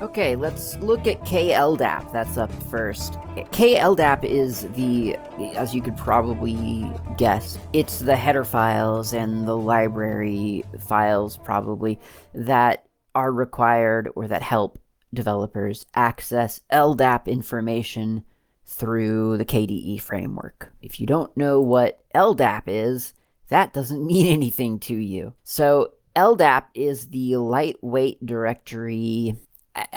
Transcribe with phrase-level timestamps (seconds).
[0.00, 2.10] Okay, let's look at KLDAP.
[2.10, 3.14] That's up first.
[3.52, 5.16] KLDAP is the,
[5.54, 11.98] as you could probably guess, it's the header files and the library files, probably,
[12.32, 14.78] that are required or that help
[15.12, 18.24] developers access LDAP information
[18.64, 20.72] through the KDE framework.
[20.80, 23.12] If you don't know what LDAP is,
[23.48, 25.34] that doesn't mean anything to you.
[25.44, 29.36] So, LDAP is the lightweight directory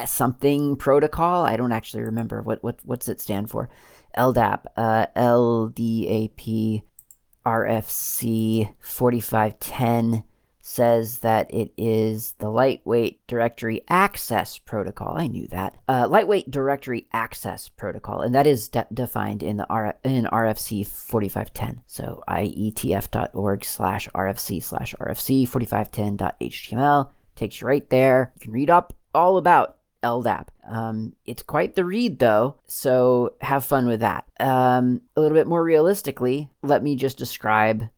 [0.06, 1.46] something protocol.
[1.46, 3.70] I don't actually remember what what what's it stand for.
[4.18, 6.84] LDAP, uh, LDAP,
[7.46, 10.24] RFC 4510
[10.66, 15.18] says that it is the lightweight directory access protocol.
[15.18, 15.76] I knew that.
[15.90, 20.88] Uh, lightweight directory access protocol, and that is de- defined in the R- in RFC
[20.88, 21.84] 4510.
[21.86, 28.32] So ietf.org slash RFC slash RFC 4510.html takes you right there.
[28.36, 30.48] You can read up all about LDAP.
[30.68, 34.26] Um, it's quite the read, though, so have fun with that.
[34.40, 37.90] Um, a little bit more realistically, let me just describe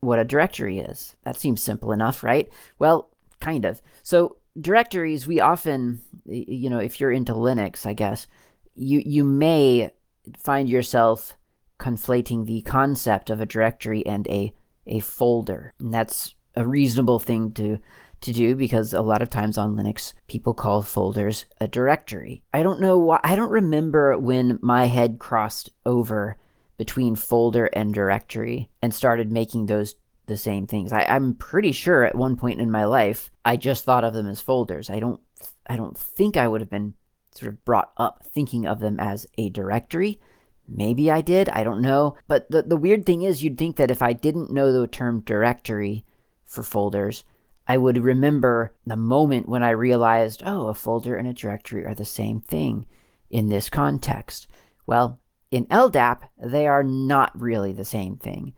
[0.00, 1.16] what a directory is.
[1.24, 2.48] That seems simple enough, right?
[2.78, 3.82] Well, kind of.
[4.02, 8.26] So, directories, we often, you know, if you're into Linux, I guess,
[8.74, 9.90] you, you may
[10.36, 11.36] find yourself
[11.80, 14.52] conflating the concept of a directory and a,
[14.86, 15.74] a folder.
[15.78, 17.78] And that's a reasonable thing to
[18.20, 22.42] to do because a lot of times on Linux, people call folders a directory.
[22.52, 26.36] I don't know why, I don't remember when my head crossed over
[26.76, 29.94] between folder and directory and started making those
[30.26, 30.92] the same things.
[30.92, 34.28] I, I'm pretty sure at one point in my life, I just thought of them
[34.28, 34.90] as folders.
[34.90, 35.20] I don't,
[35.66, 36.94] I don't think I would have been
[37.34, 40.20] sort of brought up thinking of them as a directory.
[40.68, 42.16] Maybe I did, I don't know.
[42.28, 45.20] But the, the weird thing is, you'd think that if I didn't know the term
[45.20, 46.04] directory
[46.46, 47.24] for folders,
[47.68, 51.94] I would remember the moment when I realized, oh, a folder and a directory are
[51.94, 52.86] the same thing
[53.30, 54.48] in this context.
[54.86, 55.20] Well,
[55.50, 58.54] in LDAP, they are not really the same thing,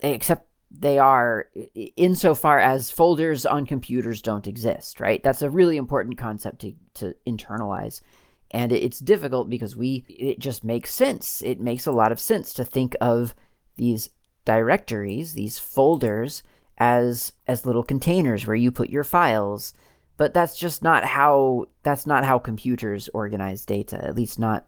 [0.00, 1.48] except they are
[1.96, 5.22] insofar as folders on computers don't exist, right?
[5.22, 8.02] That's a really important concept to, to internalize.
[8.50, 11.42] And it's difficult because we, it just makes sense.
[11.42, 13.34] It makes a lot of sense to think of
[13.76, 14.10] these
[14.44, 16.42] directories, these folders,
[16.78, 19.74] as as little containers where you put your files
[20.16, 24.66] but that's just not how that's not how computers organize data at least not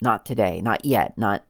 [0.00, 1.44] not today not yet not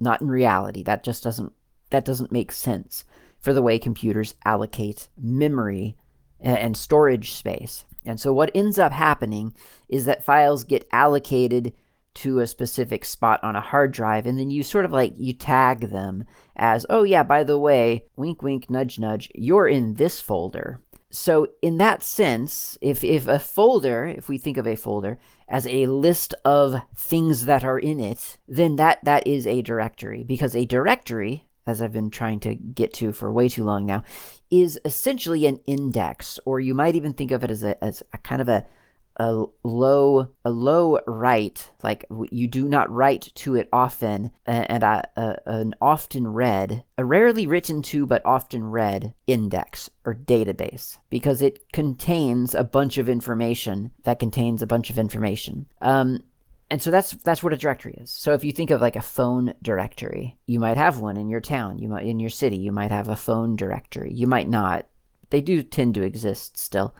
[0.00, 0.82] not in reality.
[0.82, 1.52] That just doesn't
[1.90, 3.04] that doesn't make sense
[3.38, 5.96] for the way computers allocate memory
[6.40, 7.84] and storage space.
[8.04, 9.54] And so what ends up happening
[9.88, 11.72] is that files get allocated
[12.14, 15.32] to a specific spot on a hard drive and then you sort of like you
[15.32, 16.24] tag them
[16.56, 20.80] as oh yeah by the way wink wink nudge nudge you're in this folder.
[21.10, 25.18] So in that sense if if a folder if we think of a folder
[25.48, 30.24] as a list of things that are in it then that that is a directory
[30.24, 34.02] because a directory as I've been trying to get to for way too long now,
[34.50, 38.18] is essentially an index, or you might even think of it as a, as a
[38.18, 38.66] kind of a
[39.16, 45.04] a low a low write like you do not write to it often and a,
[45.46, 51.72] an often read a rarely written to but often read index or database because it
[51.72, 55.66] contains a bunch of information that contains a bunch of information.
[55.80, 56.22] Um,
[56.70, 58.10] and so that's that's what a directory is.
[58.10, 61.40] So if you think of like a phone directory you might have one in your
[61.40, 64.12] town you might in your city you might have a phone directory.
[64.12, 64.86] You might not.
[65.28, 66.94] They do tend to exist still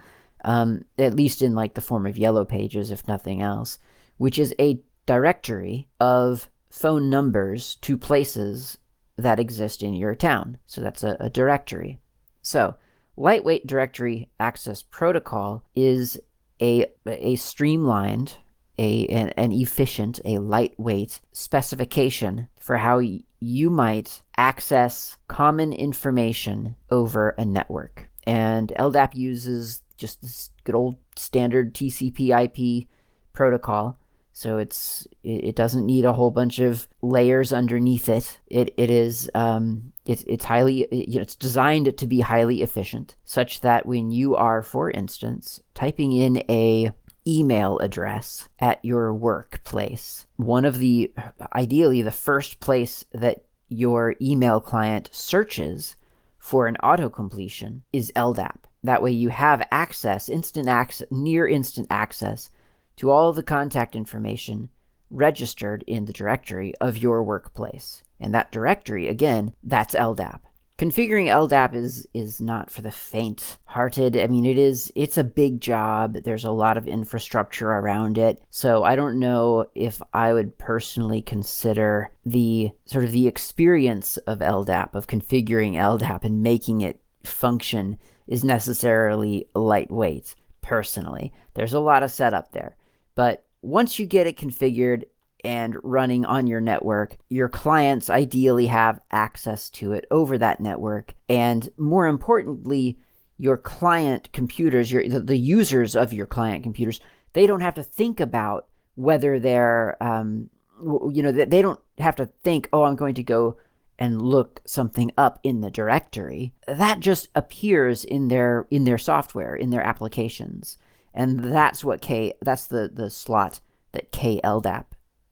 [0.44, 3.78] um, at least in like the form of yellow pages, if nothing else,
[4.16, 8.78] which is a directory of phone numbers to places
[9.18, 10.58] that exist in your town.
[10.66, 11.98] So that's a, a directory.
[12.40, 12.76] So
[13.16, 16.18] lightweight directory access protocol is
[16.60, 18.36] a, a streamlined,
[18.78, 26.76] a, an, an efficient, a lightweight specification for how y- you might access common information
[26.90, 28.08] over a network.
[28.24, 32.88] And LDAP uses just this good old standard TCP IP
[33.32, 33.98] protocol.
[34.34, 38.38] So it's it, it doesn't need a whole bunch of layers underneath it.
[38.46, 42.62] It it is um it, it's highly it, you know, it's designed to be highly
[42.62, 46.92] efficient, such that when you are, for instance, typing in a
[47.26, 50.26] email address at your workplace.
[50.36, 51.12] One of the,
[51.54, 55.96] ideally, the first place that your email client searches
[56.38, 58.56] for an auto completion is LDAP.
[58.82, 62.50] That way you have access, instant access, near instant access
[62.96, 64.68] to all the contact information
[65.10, 68.02] registered in the directory of your workplace.
[68.18, 70.40] And that directory, again, that's LDAP
[70.82, 74.16] configuring LDAP is is not for the faint-hearted.
[74.16, 76.16] I mean, it is it's a big job.
[76.24, 78.42] There's a lot of infrastructure around it.
[78.50, 84.40] So I don't know if I would personally consider the sort of the experience of
[84.40, 87.96] LDAP of configuring LDAP and making it function
[88.32, 91.32] is necessarily lightweight personally.
[91.52, 92.76] There's a lot of setup there.
[93.14, 95.04] But once you get it configured,
[95.44, 101.14] and running on your network, your clients ideally have access to it over that network.
[101.28, 102.96] And more importantly,
[103.38, 107.00] your client computers, your the, users of your client computers,
[107.32, 110.48] they don't have to think about whether they're, um,
[110.80, 113.56] you know, they don't have to think, oh, I'm going to go
[113.98, 116.52] and look something up in the directory.
[116.66, 120.78] That just appears in their in their software, in their applications,
[121.14, 122.32] and that's what K.
[122.42, 123.60] That's the the slot
[123.92, 124.84] that KLDAP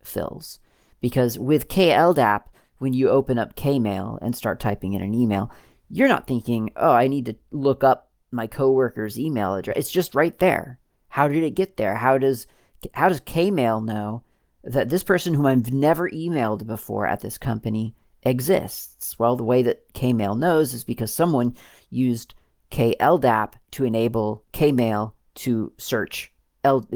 [0.03, 0.59] fills.
[1.01, 2.43] Because with KLDAP,
[2.79, 5.51] when you open up Kmail and start typing in an email,
[5.89, 9.77] you're not thinking, oh, I need to look up my coworker's email address.
[9.77, 10.79] It's just right there.
[11.09, 11.97] How did it get there?
[11.97, 12.47] How does
[12.95, 14.23] how does Kmail know
[14.63, 19.19] that this person whom I've never emailed before at this company exists?
[19.19, 21.57] Well, the way that Kmail knows is because someone
[21.91, 22.35] used
[22.71, 26.33] KLDAP to enable Kmail to search
[26.65, 26.87] L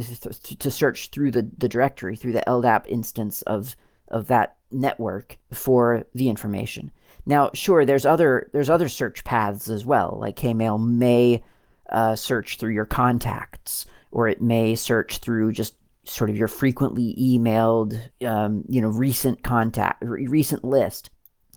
[0.58, 3.76] to search through the, the directory through the LDAP instance of
[4.08, 6.90] of that network for the information.
[7.26, 10.18] Now, sure, there's other there's other search paths as well.
[10.20, 11.42] Like Kmail may
[11.90, 15.74] uh, search through your contacts, or it may search through just
[16.04, 21.10] sort of your frequently emailed, um, you know, recent contact, recent list.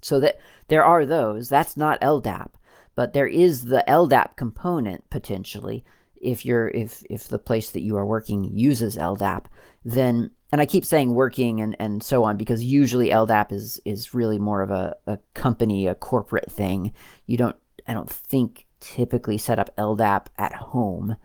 [0.07, 1.49] So that there are those.
[1.49, 2.49] That's not LDAP,
[2.95, 5.83] but there is the LDAP component potentially
[6.21, 9.45] if you're if if the place that you are working uses LDAP,
[9.85, 14.13] then and I keep saying working and, and so on because usually LDAP is is
[14.13, 16.93] really more of a, a company, a corporate thing.
[17.25, 17.55] You don't
[17.87, 21.17] I don't think typically set up LDAP at home.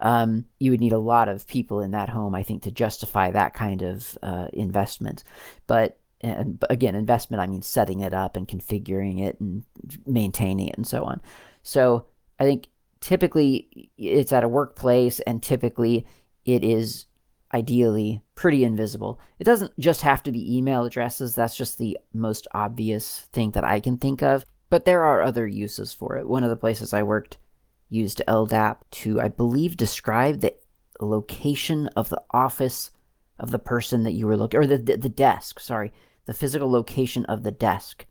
[0.00, 3.32] Um, you would need a lot of people in that home, I think, to justify
[3.32, 5.24] that kind of uh, investment.
[5.66, 9.64] But and again, investment, I mean setting it up and configuring it and
[10.06, 11.20] maintaining it and so on.
[11.62, 12.06] So
[12.38, 12.68] I think
[13.00, 16.06] typically it's at a workplace and typically
[16.44, 17.06] it is
[17.54, 19.20] ideally pretty invisible.
[19.38, 23.64] It doesn't just have to be email addresses, that's just the most obvious thing that
[23.64, 26.28] I can think of, but there are other uses for it.
[26.28, 27.38] One of the places I worked
[27.88, 30.54] used LDAP to, I believe, describe the
[31.00, 32.90] location of the office
[33.38, 35.92] of the person that you were looking, or the, the, the desk, sorry,
[36.28, 38.04] the physical location of the desk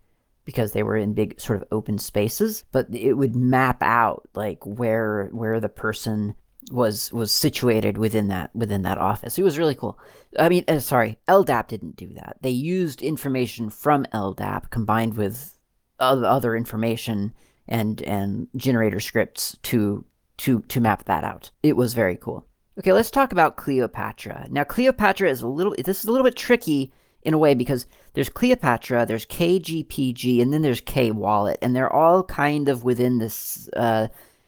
[0.43, 4.65] because they were in big sort of open spaces, but it would map out like
[4.65, 6.33] where where the person
[6.71, 9.37] was was situated within that within that office.
[9.37, 9.99] It was really cool.
[10.39, 12.37] I mean, uh, sorry, LDAP didn't do that.
[12.41, 15.53] They used information from LDAP combined with
[15.99, 17.35] other information
[17.67, 20.03] and and generator scripts to
[20.37, 21.51] to to map that out.
[21.61, 22.47] It was very cool.
[22.79, 26.35] Okay, let's talk about kleopatra Now, kleopatra is a little this is a little bit
[26.35, 26.91] tricky
[27.27, 27.85] in a way because
[28.17, 33.19] there's Kleopatra, there's KGPG, and then there's K Wallet, and they're all kind of within
[33.19, 34.07] this uh,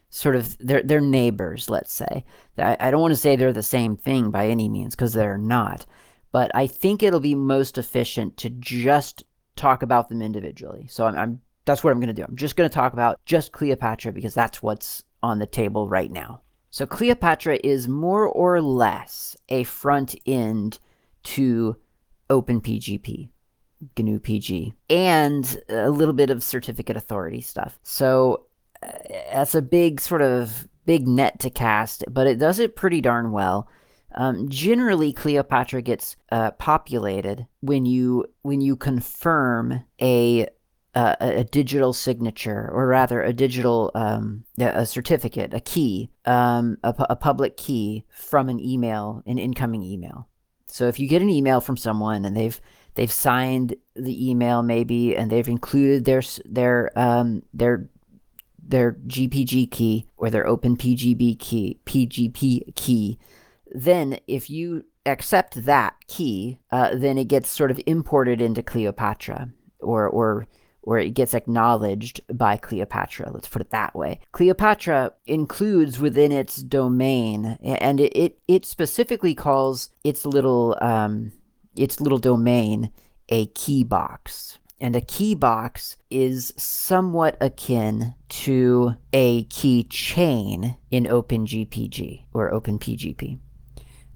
[0.09, 1.69] sort of they're they're neighbors.
[1.69, 2.25] Let's say
[2.57, 5.38] I, I don't want to say they're the same thing by any means because they're
[5.38, 5.85] not,
[6.31, 9.23] but I think it'll be most efficient to just
[9.55, 10.88] talk about them individually.
[10.89, 12.25] So I'm, I'm that's what I'm going to do.
[12.27, 16.11] I'm just going to talk about just Kleopatra because that's what's on the table right
[16.11, 16.41] now.
[16.71, 20.79] So Kleopatra is more or less a front end
[21.25, 21.77] to
[22.31, 23.29] OpenPGP,
[23.98, 27.79] GNU PG, and a little bit of certificate authority stuff.
[27.83, 28.45] So
[28.83, 28.91] uh,
[29.31, 33.31] that's a big sort of big net to cast, but it does it pretty darn
[33.31, 33.67] well.
[34.15, 40.48] Um, generally, Kleopatra gets uh, populated when you when you confirm a
[40.95, 46.93] uh, a digital signature, or rather, a digital um, a certificate, a key, um, a,
[47.12, 50.27] a public key from an email, an incoming email.
[50.67, 52.59] So if you get an email from someone and they've
[52.99, 57.87] they've signed the email maybe and they've included their their um their
[58.61, 63.17] their GPG key or their open PGB key, PGP key,
[63.71, 69.49] then if you accept that key, uh, then it gets sort of imported into Kleopatra,
[69.79, 70.45] or or
[70.83, 73.31] or it gets acknowledged by Kleopatra.
[73.31, 74.19] Let's put it that way.
[74.33, 81.31] Kleopatra includes within its domain, and it it, it specifically calls its little um,
[81.79, 82.91] its little domain
[83.29, 84.59] a key box.
[84.81, 93.39] And a key box is somewhat akin to a key chain in OpenGPG or OpenPGP.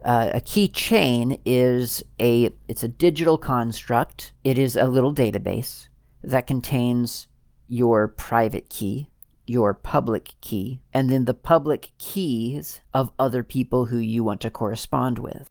[0.06, 4.34] Uh, a key chain is a it's a digital construct.
[4.44, 5.88] It is a little database
[6.24, 7.28] that contains
[7.68, 9.10] your private key,
[9.46, 14.50] your public key, and then the public keys of other people who you want to
[14.50, 15.50] correspond with.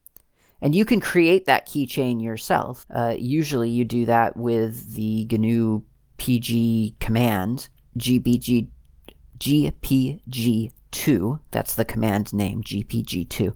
[0.62, 2.86] And you can create that keychain yourself.
[2.94, 5.82] Uh, usually you do that with the GNU
[6.16, 8.68] PG command, GPG,
[9.38, 11.40] GPG2.
[11.50, 13.54] That's the command name, GPG2.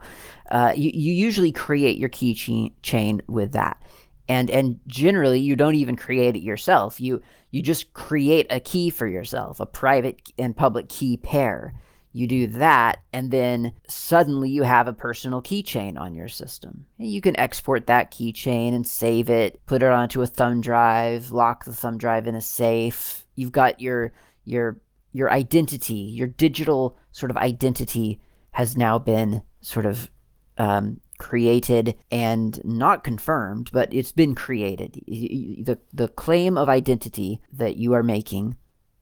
[0.51, 3.81] Uh, you, you usually create your keychain with that
[4.29, 8.91] and and generally you don't even create it yourself you you just create a key
[8.91, 11.75] for yourself a private and public key pair
[12.17, 17.21] you do that and then suddenly you have a personal keychain on your system you
[17.21, 21.75] can export that keychain and save it put it onto a thumb drive lock the
[21.75, 24.13] thumb drive in a safe you've got your
[24.45, 24.79] your
[25.13, 28.19] your identity your digital sort of identity
[28.53, 30.11] has now been sort of
[30.59, 35.03] um, created and not confirmed, but it's been created.
[35.07, 38.57] The, the claim of identity that you are making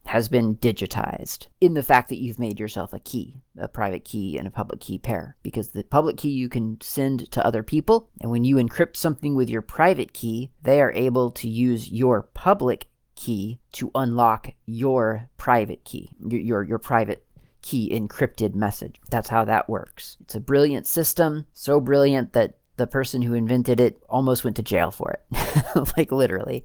[0.06, 4.36] has been digitized in the fact that you've made yourself a key, a private key
[4.36, 5.36] and a public key pair.
[5.42, 9.34] Because the public key you can send to other people, and when you encrypt something
[9.34, 15.28] with your private key, they are able to use your public key to unlock your
[15.36, 17.24] private key, your your, your private
[17.62, 18.96] key encrypted message.
[19.10, 20.18] That's how that works.
[20.20, 24.62] It's a brilliant system, so brilliant that the person who invented it almost went to
[24.62, 26.64] jail for it, like literally.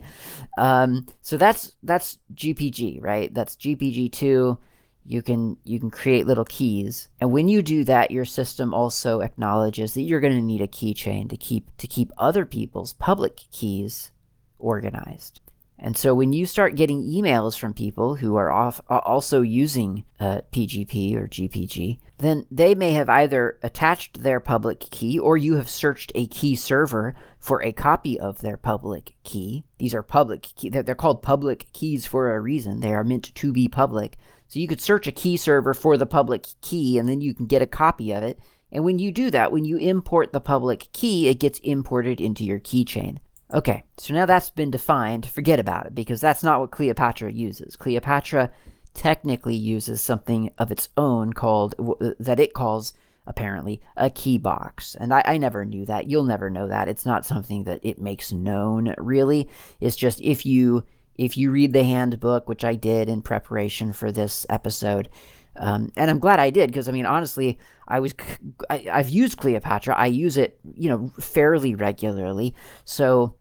[0.58, 3.34] Um, so that's that's GPG, right?
[3.34, 4.58] That's GPG two.
[5.06, 9.22] You can you can create little keys, and when you do that, your system also
[9.22, 13.38] acknowledges that you're going to need a keychain to keep to keep other people's public
[13.52, 14.12] keys
[14.60, 15.42] organized.
[15.82, 20.42] And so when you start getting emails from people who are off, also using uh,
[20.52, 25.70] PGP or GPG, then they may have either attached their public key or you have
[25.70, 29.64] searched a key server for a copy of their public key.
[29.78, 32.82] These are public key, they're called public keys for a reason.
[32.82, 34.18] They are meant to be public.
[34.50, 37.46] So you could search a key server for the public key and then you can
[37.46, 38.40] get a copy of it.
[38.72, 42.44] And when you do that, when you import the public key, it gets imported into
[42.44, 43.18] your keychain.
[43.52, 47.76] Okay, so now that's been defined, forget about it, because that's not what Kleopatra uses.
[47.76, 48.52] Kleopatra
[48.94, 51.76] technically uses something of its own called,
[52.20, 52.94] that it calls,
[53.26, 54.96] apparently, a key box.
[55.00, 56.10] And I, I never knew that.
[56.10, 56.88] You'll never know that.
[56.88, 59.50] It's not something that it makes known, really.
[59.80, 60.84] It's just if you
[61.18, 65.10] if you read the handbook, which I did in preparation for this episode,
[65.58, 68.14] um, and I'm glad I did because I mean, honestly, I was
[68.70, 69.96] I, have used Kleopatra.
[69.96, 72.56] I use it, you know, fairly regularly.
[72.86, 73.36] So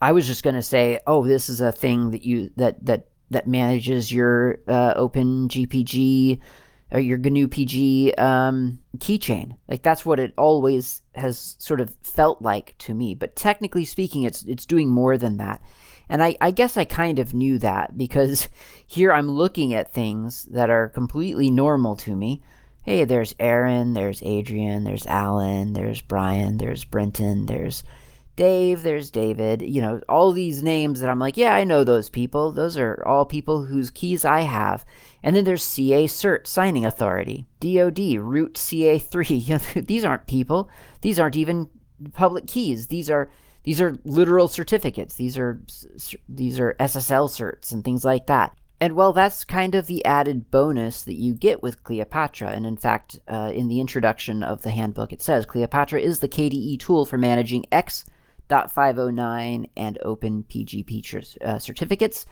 [0.00, 3.06] I was just going to say, oh, this is a thing that you that that
[3.32, 6.38] that manages your uh, Open GPG
[6.92, 9.56] or your GNU PG um, keychain.
[9.68, 13.14] Like that's what it always has sort of felt like to me.
[13.14, 15.60] But technically speaking, it's it's doing more than that.
[16.08, 18.48] And I, I guess I kind of knew that because
[18.86, 22.42] here I'm looking at things that are completely normal to me.
[22.84, 27.84] Hey, there's Aaron, there's Adrian, there's Alan, there's Brian, there's Brenton, there's
[28.34, 32.08] Dave, there's David, you know, all these names that I'm like, yeah, I know those
[32.08, 32.50] people.
[32.50, 34.86] Those are all people whose keys I have.
[35.22, 39.86] And then there's CA Cert Signing Authority, DOD, Root CA3.
[39.86, 40.70] these aren't people.
[41.02, 41.68] These aren't even
[42.14, 42.86] public keys.
[42.86, 43.30] These are
[43.64, 45.14] these are literal certificates.
[45.14, 45.60] These are
[46.28, 48.56] these are SSL certs and things like that.
[48.80, 52.50] And well, that's kind of the added bonus that you get with Kleopatra.
[52.50, 56.28] And in fact, uh, in the introduction of the handbook, it says Kleopatra is the
[56.28, 58.04] KDE tool for managing X
[58.52, 62.26] 509 and Open PGP uh, certificates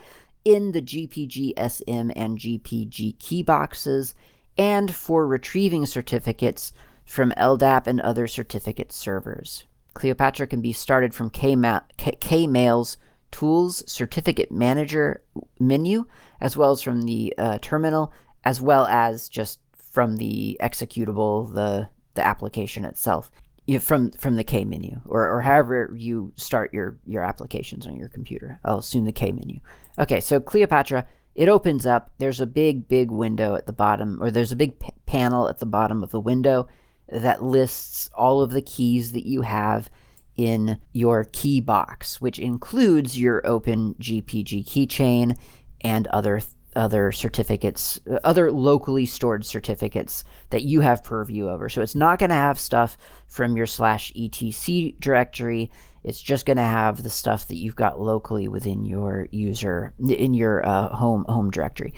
[0.45, 4.15] in the GPGSM and GPG key boxes,
[4.57, 6.73] and for retrieving certificates
[7.05, 9.65] from LDAP and other certificate servers.
[9.93, 12.97] Kleopatra can be started from Kmail's
[13.31, 15.21] Tools Certificate Manager
[15.59, 16.05] menu,
[16.39, 18.13] as well as from the uh, terminal,
[18.43, 19.59] as well as just
[19.91, 23.31] from the executable, the the application itself
[23.71, 27.87] you know, from from the K menu or, or however you start your your applications
[27.87, 28.59] on your computer.
[28.65, 29.61] I'll assume the K menu.
[29.97, 32.11] Okay, so Kleopatra, it opens up.
[32.17, 35.59] There's a big big window at the bottom, or there's a big p- panel at
[35.59, 36.67] the bottom of the window
[37.07, 39.89] that lists all of the keys that you have
[40.35, 45.37] in your key box, which includes your open GPG keychain
[45.79, 46.41] and other
[46.75, 51.69] other certificates, other locally stored certificates that you have purview over.
[51.69, 52.97] So it's not going to have stuff
[53.27, 55.71] from your slash etc directory.
[56.03, 60.33] It's just going to have the stuff that you've got locally within your user in
[60.33, 61.93] your uh, home home directory.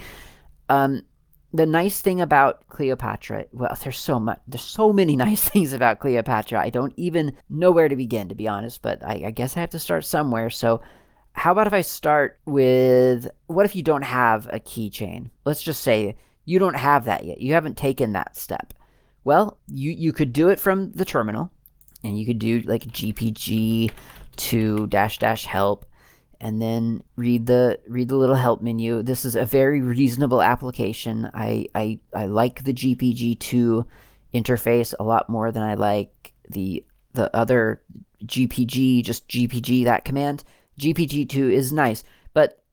[0.70, 1.04] Um,
[1.54, 6.00] the nice thing about Kleopatra, well, there's so much, there's so many nice things about
[6.00, 6.60] Kleopatra.
[6.60, 8.82] I don't even know where to begin, to be honest.
[8.82, 10.50] But I, I guess I have to start somewhere.
[10.50, 10.82] So,
[11.34, 15.30] how about if I start with what if you don't have a keychain?
[15.46, 17.42] Let's just say you don't have that yet.
[17.42, 18.74] You haven't taken that step.
[19.24, 21.52] Well, you you could do it from the terminal,
[22.04, 23.92] and you could do like GPG
[24.36, 25.86] to dash dash help
[26.44, 29.02] and then read the read the little help menu.
[29.02, 31.32] This is a very reasonable application.
[31.34, 33.86] I I, I like the GPG2
[34.34, 37.82] interface a lot more than I like the the other
[38.26, 40.44] GPG, just GPG that command.
[40.80, 42.04] GPG2 is nice,
[42.34, 42.64] but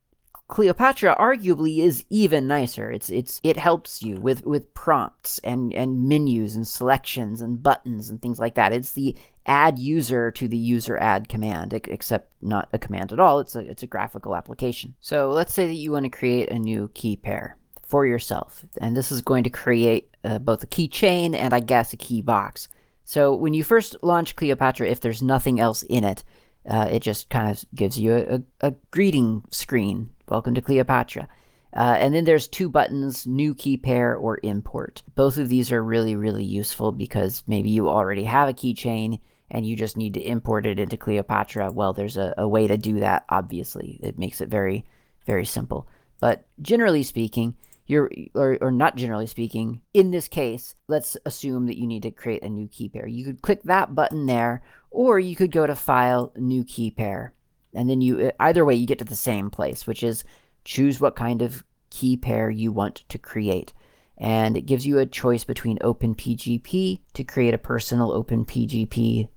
[0.47, 2.91] Kleopatra arguably is even nicer.
[2.91, 8.09] It's it's it helps you with with prompts and and menus and selections and buttons
[8.09, 8.73] and things like that.
[8.73, 9.15] It's the
[9.45, 13.39] add user to the user add command, except not a command at all.
[13.39, 14.93] It's a, it's a graphical application.
[15.01, 18.63] So let's say that you want to create a new key pair for yourself.
[18.79, 22.21] And this is going to create uh, both a keychain and I guess a key
[22.21, 22.67] box.
[23.03, 26.23] So when you first launch Kleopatra, if there's nothing else in it,
[26.69, 30.09] uh, it just kind of gives you a, a, greeting screen.
[30.27, 31.27] Welcome to Kleopatra.
[31.73, 35.01] Uh, and then there's two buttons, new key pair or import.
[35.15, 39.65] Both of these are really, really useful because maybe you already have a keychain and
[39.65, 41.71] you just need to import it into Kleopatra.
[41.71, 43.99] Well, there's a, a way to do that, obviously.
[44.03, 44.85] It makes it very,
[45.25, 45.87] very simple.
[46.19, 47.55] But generally speaking,
[47.91, 52.11] you're, or, or not generally speaking, in this case, let's assume that you need to
[52.11, 53.05] create a new key pair.
[53.05, 57.33] You could click that button there, or you could go to File, New Key Pair.
[57.73, 60.23] And then you, either way, you get to the same place, which is
[60.65, 63.73] choose what kind of key pair you want to create.
[64.17, 69.27] And it gives you a choice between OpenPGP to create a personal OpenPGP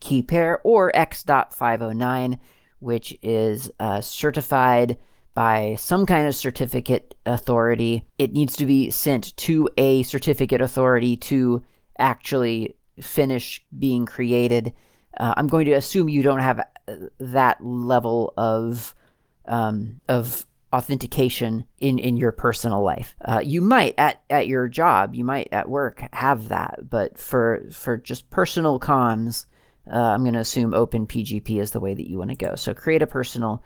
[0.00, 2.38] key pair or X.509,
[2.78, 4.96] which is uh, certified
[5.38, 8.04] by some kind of certificate authority.
[8.18, 11.62] It needs to be sent to a certificate authority to
[11.96, 14.72] actually finish being created.
[15.16, 18.96] Uh, I'm going to assume you don't have uh, that level of
[19.44, 23.14] um, of authentication in in your personal life.
[23.24, 27.62] Uh, you might at at your job, you might at work have that, but for
[27.70, 29.46] for just personal comms,
[29.86, 32.56] uh, I'm going to assume Open PGP is the way that you want to go.
[32.56, 33.62] So create a personal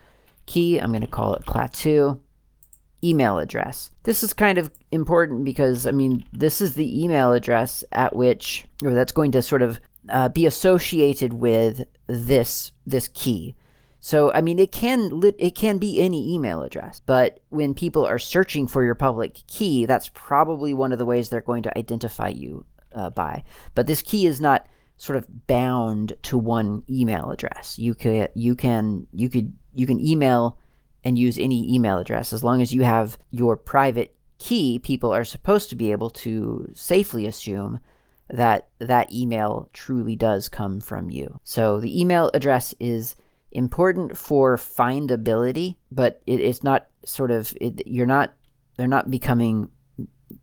[0.53, 0.79] key.
[0.79, 2.21] I'm going to call it Klaatu.
[3.05, 3.91] Email address.
[4.05, 8.65] This is kind of important because, I mean, this is the email address at which,
[8.85, 13.57] or that's going to sort of uh, be associated with this this key.
[14.01, 18.19] So, I mean, it can it can be any email address, but when people are
[18.19, 22.29] searching for your public key, that's probably one of the ways they're going to identify
[22.29, 23.45] you uh, by.
[23.75, 24.67] But this key is not
[25.03, 27.77] sort of bound to one email address.
[27.77, 30.57] You could you can you could you can email
[31.03, 34.79] and use any email address as long as you have your private key.
[34.79, 37.81] People are supposed to be able to safely assume
[38.31, 41.41] that that email truly does come from you.
[41.43, 43.17] So the email address is
[43.51, 48.35] important for findability, but it, it's not sort of it, you're not
[48.77, 49.69] they're not becoming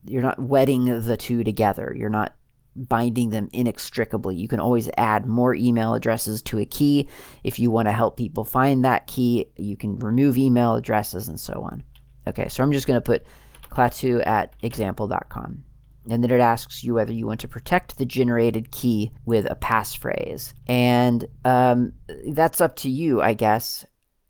[0.03, 1.95] you're not wedding the two together.
[1.97, 2.33] You're not
[2.87, 4.35] binding them inextricably.
[4.35, 7.07] You can always add more email addresses to a key.
[7.43, 11.39] If you want to help people find that key, you can remove email addresses and
[11.39, 11.83] so on.
[12.27, 13.25] Okay, so I'm just going to put
[13.69, 15.63] klaatu at example.com.
[16.09, 19.55] And then it asks you whether you want to protect the generated key with a
[19.55, 20.53] passphrase.
[20.67, 21.93] And um,
[22.29, 23.85] that's up to you, I guess.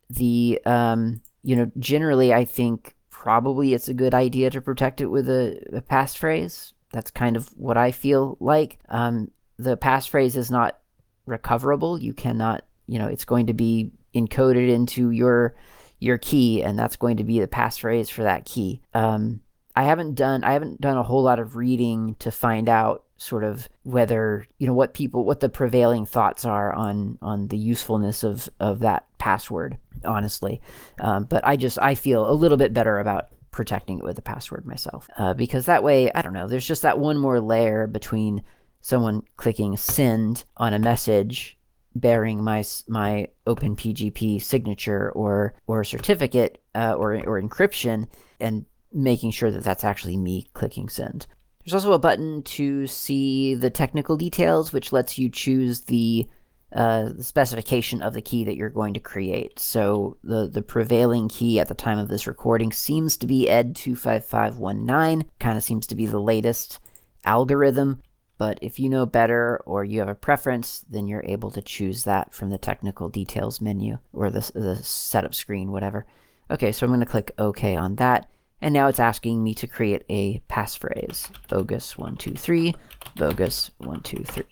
[0.09, 5.07] The, um, you know, generally, I think probably it's a good idea to protect it
[5.07, 8.79] with a, a passphrase that's kind of what I feel like.
[8.89, 10.79] Um, the passphrase is not
[11.25, 11.99] recoverable.
[11.99, 15.55] You cannot, you know, it's going to be encoded into your
[15.99, 18.81] your key, and that's going to be the passphrase for that key.
[18.93, 19.41] Um,
[19.75, 23.43] I haven't done I haven't done a whole lot of reading to find out sort
[23.43, 28.23] of whether you know what people what the prevailing thoughts are on on the usefulness
[28.23, 30.61] of of that password honestly
[30.99, 34.21] um, but i just i feel a little bit better about protecting it with a
[34.21, 35.07] password myself.
[35.17, 38.43] Uh, because that way, I don't know, there's just that one more layer between
[38.81, 41.57] someone clicking send on a message
[41.95, 48.07] bearing my my OpenPGP signature or or certificate uh, or or encryption
[48.39, 51.27] and making sure that that's actually me clicking send.
[51.63, 56.27] There's also a button to see the technical details, which lets you choose the
[56.73, 59.59] uh, the specification of the key that you're going to create.
[59.59, 65.25] So the, the prevailing key at the time of this recording seems to be ED25519,
[65.39, 66.79] kind of seems to be the latest
[67.25, 68.03] algorithm.
[68.37, 72.03] But if you know better or you have a preference, then you're able to choose
[72.05, 76.05] that from the technical details menu or the, the setup screen, whatever.
[76.51, 78.29] Okay, so I'm going to click OK on that.
[78.61, 81.29] And now it's asking me to create a passphrase.
[81.49, 82.75] Bogus123,
[83.17, 84.43] bogus123.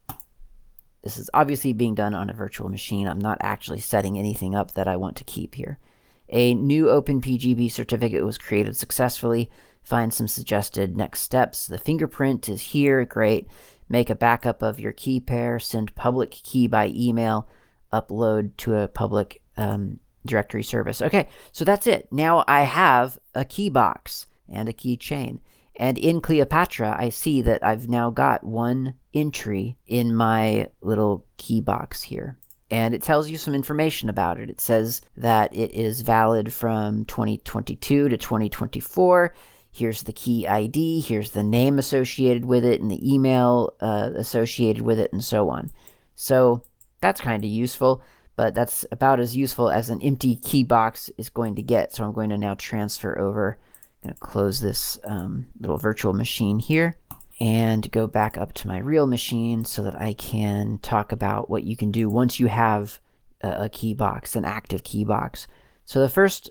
[1.08, 3.08] This is obviously being done on a virtual machine.
[3.08, 5.80] I'm not actually setting anything up that I want to keep here.
[6.28, 9.50] A new OpenPGP certificate was created successfully.
[9.84, 11.66] Find some suggested next steps.
[11.66, 13.06] The fingerprint is here.
[13.06, 13.48] Great.
[13.88, 15.60] Make a backup of your key pair.
[15.60, 17.48] Send public key by email.
[17.94, 21.02] Upload to a public um, directory service.
[21.02, 22.10] Okay, so that's it.
[22.12, 25.40] Now I have a key box and a keychain.
[25.78, 31.62] And in Kleopatra, I see that I've now got one entry in my little key
[31.62, 32.38] box here.
[32.70, 34.50] And it tells you some information about it.
[34.50, 39.34] It says that it is valid from 2022 to 2024.
[39.72, 44.82] Here's the key ID, here's the name associated with it, and the email uh, associated
[44.82, 45.72] with it, and so on.
[46.16, 46.64] So
[47.00, 48.02] that's kind of useful,
[48.36, 51.94] but that's about as useful as an empty key box is going to get.
[51.94, 53.60] So I'm going to now transfer over
[54.08, 56.98] going to close this um, little virtual machine here
[57.40, 61.64] and go back up to my real machine so that I can talk about what
[61.64, 63.00] you can do once you have
[63.42, 65.48] a, a key box, an active key box.
[65.86, 66.50] So the first,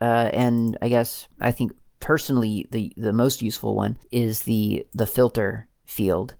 [0.00, 5.06] uh, and I guess I think personally the the most useful one is the the
[5.06, 6.34] filter field.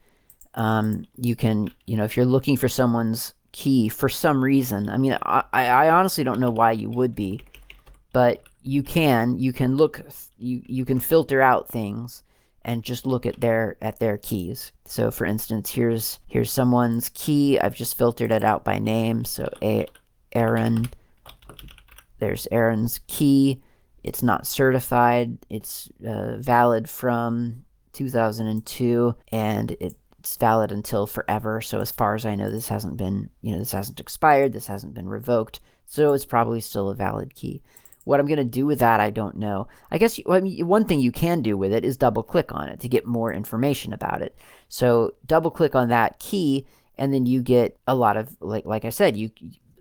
[0.55, 4.96] Um, you can, you know, if you're looking for someone's key for some reason, I
[4.98, 7.42] mean, I, I honestly don't know why you would be,
[8.12, 10.02] but you can you can look
[10.38, 12.24] you you can filter out things
[12.64, 14.72] and just look at their at their keys.
[14.85, 17.61] So for instance, here's here's someone's key.
[17.61, 19.24] I've just filtered it out by name.
[19.24, 19.87] So A
[20.33, 20.88] Aaron
[22.18, 23.62] there's Aaron's key.
[24.02, 25.38] It's not certified.
[25.48, 31.61] It's uh, valid from 2002 and it's valid until forever.
[31.61, 34.52] So as far as I know, this hasn't been, you know, this hasn't expired.
[34.52, 35.61] This hasn't been revoked.
[35.87, 37.62] So it's probably still a valid key.
[38.07, 39.66] What I'm going to do with that, I don't know.
[39.90, 42.69] I guess I mean, one thing you can do with it is double click on
[42.69, 44.38] it to get more information about it.
[44.69, 46.66] So double click on that key,
[46.97, 49.33] and then you get a lot of like like I said, you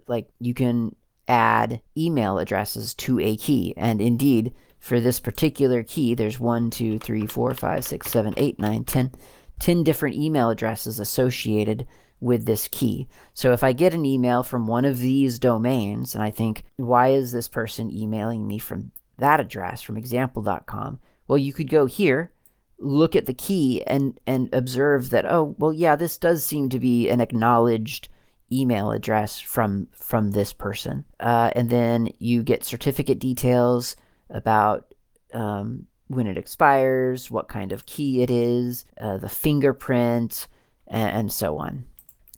[0.08, 0.96] like you can
[1.28, 6.98] add email addresses to a key, and indeed for this particular key, there's one, two,
[6.98, 9.12] three, four, five, six, seven, eight, nine, ten,
[9.60, 11.86] ten different email addresses associated
[12.26, 13.08] with this key.
[13.36, 17.10] So if I get an email from one of these domains and I think, why
[17.10, 21.00] is this person emailing me from that address, from example.com?
[21.28, 22.32] Well, you could go here,
[22.80, 26.80] look at the key and and observe that, oh, well, yeah, this does seem to
[26.80, 28.10] be an acknowledged
[28.52, 31.06] email address from from this person.
[31.20, 33.96] Uh, and then you get certificate details
[34.32, 34.96] about
[35.32, 40.48] um, when it expires, what kind of key it is, uh, the fingerprint,
[40.88, 41.86] and, and so on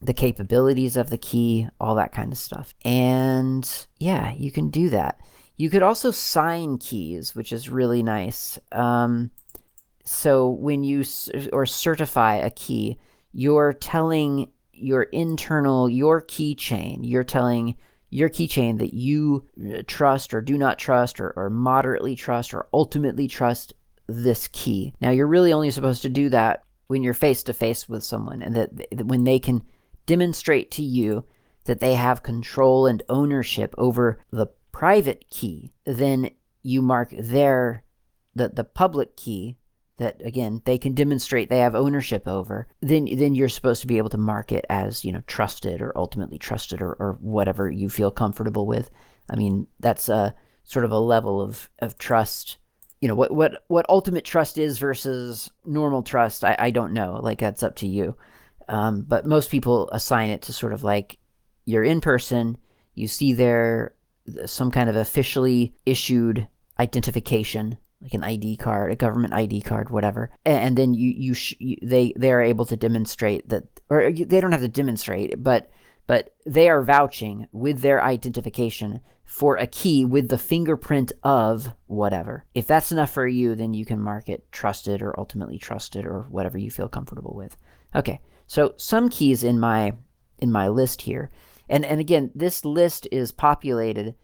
[0.01, 2.73] the capabilities of the key, all that kind of stuff.
[2.83, 5.19] And yeah, you can do that.
[5.57, 8.59] You could also sign keys, which is really nice.
[8.71, 9.31] Um,
[10.05, 11.03] so when you
[11.51, 12.97] or certify a key,
[13.33, 17.75] you're telling your internal, your keychain, you're telling
[18.09, 22.67] your keychain that you uh, trust or do not trust or, or moderately trust or
[22.71, 23.73] ultimately trust
[24.07, 24.93] this key.
[25.01, 28.41] Now, you're really only supposed to do that when you're face to face with someone
[28.41, 29.61] and that, that when they can
[30.07, 31.23] demonstrate to you
[31.65, 36.31] that they have control and ownership over the private key, then
[36.63, 37.83] you mark their
[38.33, 39.57] the, the public key
[39.97, 43.97] that again they can demonstrate they have ownership over, then then you're supposed to be
[43.97, 47.89] able to mark it as, you know, trusted or ultimately trusted or, or whatever you
[47.89, 48.89] feel comfortable with.
[49.29, 52.57] I mean, that's a sort of a level of, of trust.
[53.01, 57.19] You know what what what ultimate trust is versus normal trust I, I don't know.
[57.21, 58.15] Like that's up to you
[58.67, 61.17] um, but most people assign it to sort of like
[61.65, 62.57] you're in person,
[62.93, 63.93] you see there
[64.45, 66.47] some kind of officially issued
[66.79, 71.55] identification, like an ID card, a government ID card, whatever, and, then you you, sh-
[71.59, 75.69] you they they are able to demonstrate that, or they don't have to demonstrate, but
[76.07, 82.45] but they are vouching with their identification for a key with the fingerprint of whatever.
[82.55, 86.27] If that's enough for you, then you can mark it trusted or ultimately trusted or
[86.29, 87.57] whatever you feel comfortable with.
[87.93, 88.21] Okay.
[88.47, 89.93] So some keys in my
[90.39, 91.29] in my list here,
[91.69, 94.15] and and again, this list is populated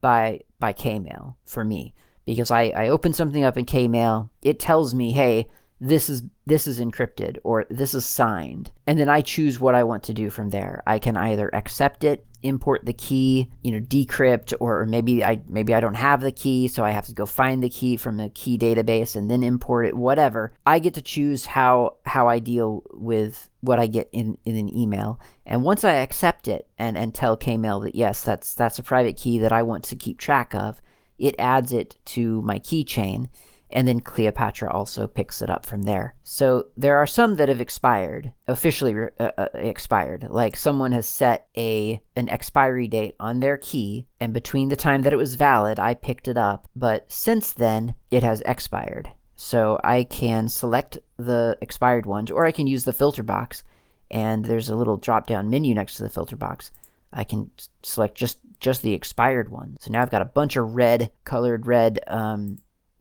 [0.00, 4.94] by by Kmail for me because I I open something up in Kmail, it tells
[4.94, 5.48] me, hey,
[5.82, 8.70] this is this is encrypted or this is signed.
[8.86, 10.82] And then i choose what i want to do from there.
[10.86, 15.72] I can either accept it import the key you know decrypt or maybe i maybe
[15.74, 18.28] i don't have the key so i have to go find the key from the
[18.30, 20.52] key database and then import it whatever.
[20.66, 24.74] I get to choose how how i deal with what i get in in an
[24.76, 28.82] email and once i accept it and and tell kmail that yes that's that's a
[28.82, 30.80] private key that i want to keep track of
[31.18, 33.28] it adds it to my keychain
[33.72, 36.14] and then Kleopatra also picks it up from there.
[36.22, 40.26] So there are some that have expired, officially uh, uh, expired.
[40.28, 45.02] Like someone has set a an expiry date on their key, and between the time
[45.02, 46.68] that it was valid, I picked it up.
[46.76, 49.10] But since then, it has expired.
[49.42, 53.64] So I can select the expired ones, or I can use the filter box.
[54.08, 56.70] And there's a little drop down menu next to the filter box.
[57.12, 57.50] I can
[57.82, 59.78] select just just the expired one.
[59.80, 62.58] So now I've got a bunch of red, colored red um,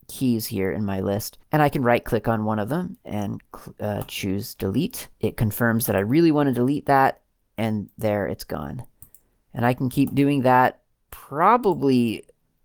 [0.08, 3.40] keys here in my list, and I can right click on one of them and
[3.80, 5.10] uh, choose delete.
[5.20, 7.22] It confirms that I really want to delete that,
[7.56, 8.84] and there it's gone.
[9.54, 12.24] And I can keep doing that probably,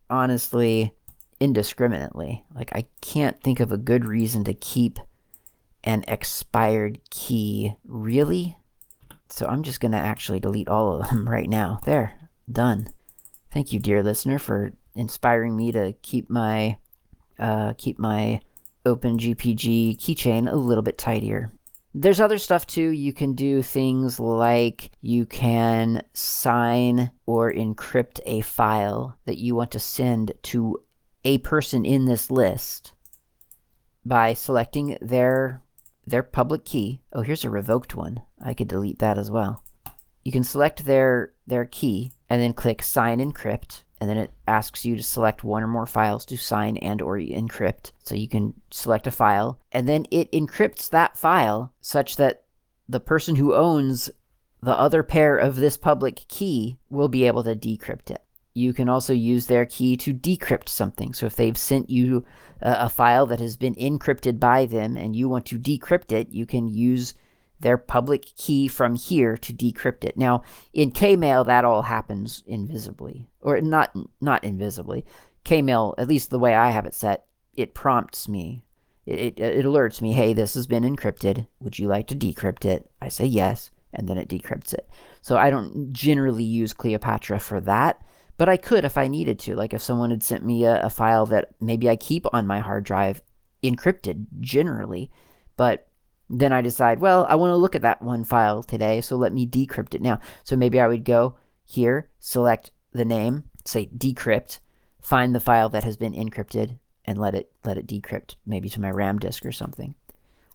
[0.08, 0.94] honestly,
[1.40, 2.44] indiscriminately.
[2.54, 4.98] Like, I can't think of a good reason to keep
[5.84, 8.56] an expired key, really?
[9.28, 11.80] So I'm just going to actually delete all of them right now.
[11.84, 12.88] There, done.
[13.52, 16.78] Thank you, dear listener, for inspiring me to keep my
[17.38, 18.40] uh, keep my
[18.86, 21.52] OpenGPG keychain a little bit tidier.
[21.94, 22.90] There's other stuff too.
[22.90, 29.70] You can do things like you can sign or encrypt a file that you want
[29.70, 30.82] to send to
[31.26, 32.92] a person in this list
[34.04, 35.60] by selecting their
[36.06, 37.00] their public key.
[37.12, 38.22] Oh, here's a revoked one.
[38.40, 39.64] I could delete that as well.
[40.22, 44.84] You can select their their key and then click sign encrypt and then it asks
[44.84, 47.90] you to select one or more files to sign and or encrypt.
[48.04, 52.44] So you can select a file and then it encrypts that file such that
[52.88, 54.10] the person who owns
[54.62, 58.22] the other pair of this public key will be able to decrypt it.
[58.56, 61.12] You can also use their key to decrypt something.
[61.12, 62.24] So if they've sent you
[62.62, 66.46] a, file that has been encrypted by them and you want to decrypt it, you
[66.46, 67.14] can use
[67.60, 70.16] their public key from here to decrypt it.
[70.16, 70.42] Now,
[70.72, 75.04] in Kmail, that all happens invisibly, or not not invisibly.
[75.44, 78.64] Kmail, at least the way I have it set, it prompts me.
[79.04, 81.46] It, it, it alerts me, hey, this has been encrypted.
[81.60, 82.90] Would you like to decrypt it?
[83.00, 84.88] I say yes, and then it decrypts it.
[85.20, 88.02] So I don't generally use Kleopatra for that,
[88.36, 89.54] but I could if I needed to.
[89.54, 92.60] Like if someone had sent me a, a file that maybe I keep on my
[92.60, 93.22] hard drive
[93.62, 95.10] encrypted generally,
[95.56, 95.88] but
[96.28, 99.32] then I decide, well, I want to look at that one file today, so let
[99.32, 100.20] me decrypt it now.
[100.44, 104.58] So maybe I would go here, select the name, say decrypt,
[105.00, 108.80] find the file that has been encrypted, and let it let it decrypt, maybe to
[108.80, 109.94] my RAM disk or something.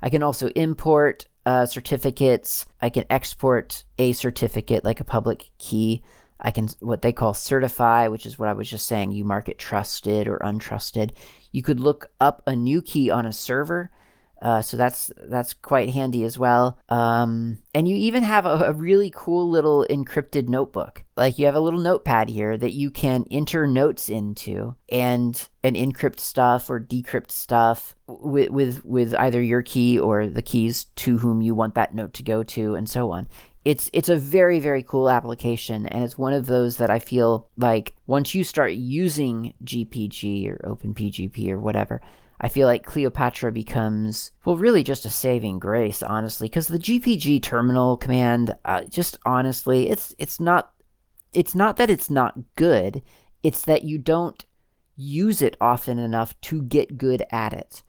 [0.02, 2.66] I can also import uh, certificates.
[2.82, 6.04] I can export a certificate like a public key.
[6.42, 9.12] I can what they call certify, which is what I was just saying.
[9.12, 11.12] You mark it trusted or untrusted.
[11.52, 13.92] You could look up a new key on a server
[14.42, 16.80] uh, so that's that's quite handy as well.
[16.90, 21.04] Um, and you even have a, a, really cool little encrypted notebook.
[21.16, 25.76] Like you have a little notepad here that you can enter notes into and and
[25.76, 31.20] encrypt stuff or decrypt stuff with with with either your key or the keys to
[31.20, 33.28] whom you want that note to go to, and so on.
[33.64, 37.48] It's it's a very very cool application, and it's one of those that I feel
[37.58, 42.02] like once you start using GPG or OpenPGP or whatever
[42.44, 47.44] I feel like kleopatra becomes, well, really just a saving grace, honestly, because the GPG
[47.44, 50.74] terminal command, uh, just honestly, it's it's not,
[51.34, 53.04] it's not that it's not good,
[53.44, 54.44] it's that you don't
[54.98, 57.84] use it often enough to get good at it.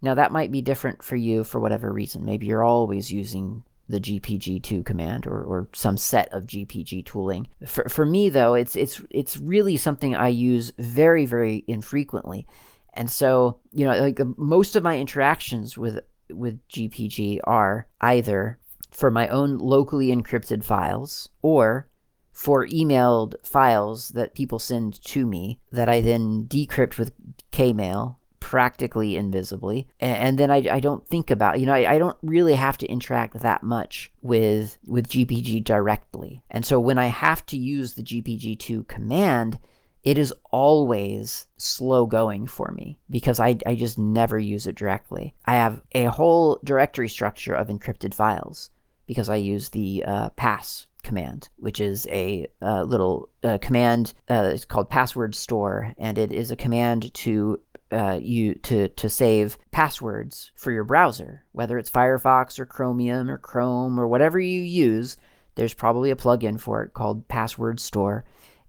[0.00, 2.24] Now that might be different for you for whatever reason.
[2.24, 7.48] Maybe you're always using the GPG2 command or, or some set of GPG tooling.
[7.66, 12.46] For, for me though, it's it's it's really something I use very very infrequently.
[12.94, 18.58] And so, you know, like um, most of my interactions with with GPG are either
[18.90, 21.88] for my own locally encrypted files or
[22.32, 27.12] for emailed files that people send to me that I then decrypt with
[27.52, 29.86] Kmail practically invisibly.
[30.00, 32.86] And, then I, I don't think about, you know, I, I don't really have to
[32.86, 36.42] interact that much with, with GPG directly.
[36.50, 39.58] And so when I have to use the GPG2 command,
[40.04, 45.34] it is always slow going for me because I, I just never use it directly.
[45.44, 48.70] I have a whole directory structure of encrypted files
[49.06, 54.14] because I use the uh, pass command, which is a uh, little uh, command.
[54.30, 59.08] Uh, it's called password store, and it is a command to uh, you to to
[59.08, 64.60] save passwords for your browser, whether it's Firefox or Chromium or Chrome or whatever you
[64.62, 65.16] use.
[65.54, 68.24] There's probably a plugin for it called Password Store,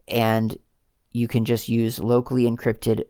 [0.08, 0.58] and
[1.12, 3.04] you can just use locally encrypted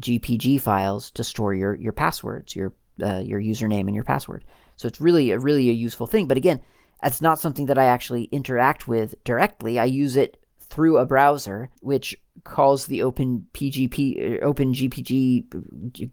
[0.00, 4.44] GPG files to store your your passwords, your uh, your username and your password.
[4.76, 6.26] So it's really a really a useful thing.
[6.26, 6.60] But again,
[7.02, 9.78] that's not something that I actually interact with directly.
[9.78, 10.38] I use it
[10.70, 14.52] through a browser, which calls the Open PGP, uh,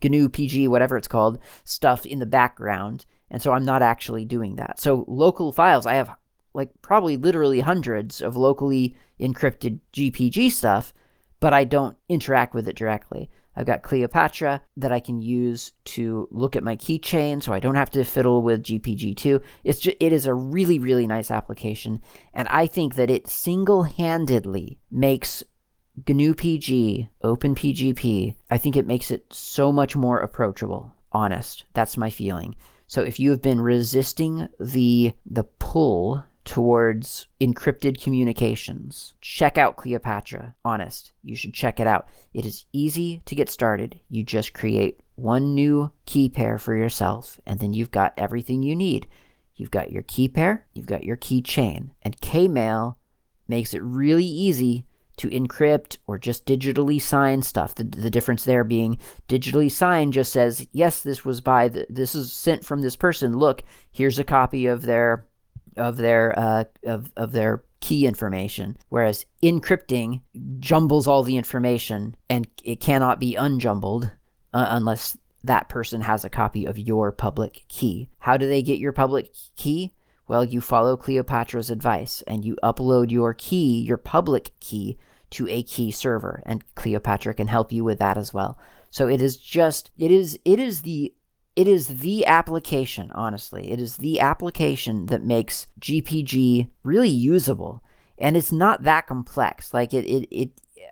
[0.01, 3.05] GNU PG, whatever it's called, stuff in the background.
[3.29, 4.79] And so I'm not actually doing that.
[4.79, 6.15] So local files, I have
[6.53, 10.93] like probably literally hundreds of locally encrypted GPG stuff,
[11.39, 13.29] but I don't interact with it directly.
[13.57, 17.75] I've got Kleopatra that I can use to look at my keychain so I don't
[17.75, 19.41] have to fiddle with GPG2.
[19.63, 22.01] It's just, it is a really, really nice application.
[22.35, 25.43] And I think that it single handedly makes
[26.07, 30.93] GNU PG, OpenPGP, I think it makes it so much more approachable.
[31.11, 31.65] Honest.
[31.73, 32.55] That's my feeling.
[32.85, 40.55] So if you have been resisting the the pull towards encrypted communications, check out Kleopatra.
[40.63, 41.11] Honest.
[41.21, 42.07] You should check it out.
[42.33, 43.99] It is easy to get started.
[44.09, 48.75] You just create one new key pair for yourself, and then you've got everything you
[48.75, 49.07] need.
[49.55, 52.95] You've got your key pair, you've got your key chain, and Kmail
[53.47, 54.85] makes it really easy
[55.17, 57.75] to encrypt or just digitally sign stuff.
[57.75, 62.13] The, the difference there being digitally signed just says, yes, this was by the, this
[62.15, 63.37] is sent from this person.
[63.37, 65.25] Look, here's a copy of their
[65.77, 70.21] of their uh, of of their key information, whereas encrypting
[70.59, 74.11] jumbles all the information and it cannot be unjumbled
[74.53, 78.09] uh, unless that person has a copy of your public key.
[78.19, 79.93] How do they get your public key?
[80.27, 84.97] Well, you follow Kleopatra's advice and you upload your key, your public key,
[85.29, 88.57] to a key server, and Kleopatra can help you with that as well.
[88.91, 91.13] So it is just it is it is the
[91.57, 93.71] it is the application, honestly.
[93.71, 97.83] It is the application that makes GPG really usable.
[98.19, 99.73] And it's not that complex.
[99.73, 100.51] Like it, it, it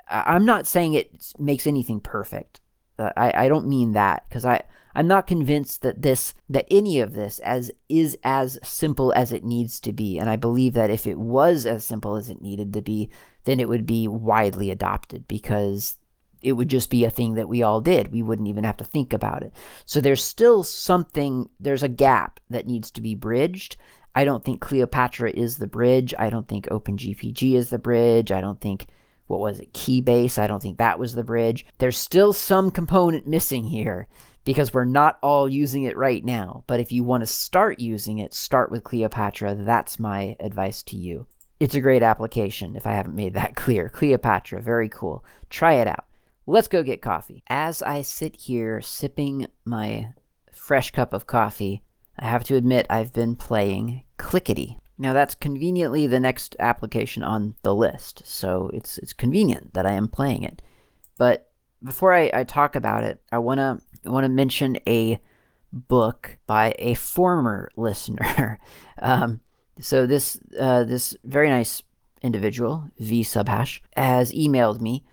[0.09, 2.61] I'm not saying it makes anything perfect.
[2.97, 4.63] Uh, I, I don't mean that because I,
[4.95, 9.43] I'm not convinced that this, that any of this as is as simple as it
[9.43, 10.17] needs to be.
[10.17, 13.11] And I believe that if it was as simple as it needed to be,
[13.43, 15.97] then it would be widely adopted because
[16.45, 18.11] it would just be a thing that we all did.
[18.11, 19.51] We wouldn't even have to think about it.
[19.85, 23.77] So there's still something, there's a gap that needs to be bridged.
[24.13, 26.13] I don't think Kleopatra is the bridge.
[26.19, 28.31] I don't think OpenGPG is the bridge.
[28.31, 28.85] I don't think,
[29.25, 30.37] what was it, Keybase?
[30.37, 31.65] I don't think that was the bridge.
[31.79, 34.07] There's still some component missing here
[34.43, 36.63] because we're not all using it right now.
[36.67, 39.55] But if you want to start using it, start with Kleopatra.
[39.55, 41.25] That's my advice to you.
[41.59, 43.89] It's a great application if I haven't made that clear.
[43.89, 45.25] Kleopatra, very cool.
[45.49, 46.05] Try it out.
[46.47, 47.43] Let's go get coffee.
[47.47, 50.09] As I sit here sipping my
[50.53, 51.81] fresh cup of coffee,
[52.19, 54.77] I have to admit I've been playing Klickety.
[54.97, 59.91] Now that's conveniently the next application on the list, so it's it's convenient that I
[59.93, 60.61] am playing it.
[61.17, 61.49] But
[61.83, 65.19] before I, I talk about it, I wanna wanna mention a
[65.73, 68.59] book by a former listener.
[69.01, 69.41] um,
[69.81, 71.81] so this uh, this very nice
[72.21, 75.03] individual, V Subhash, has emailed me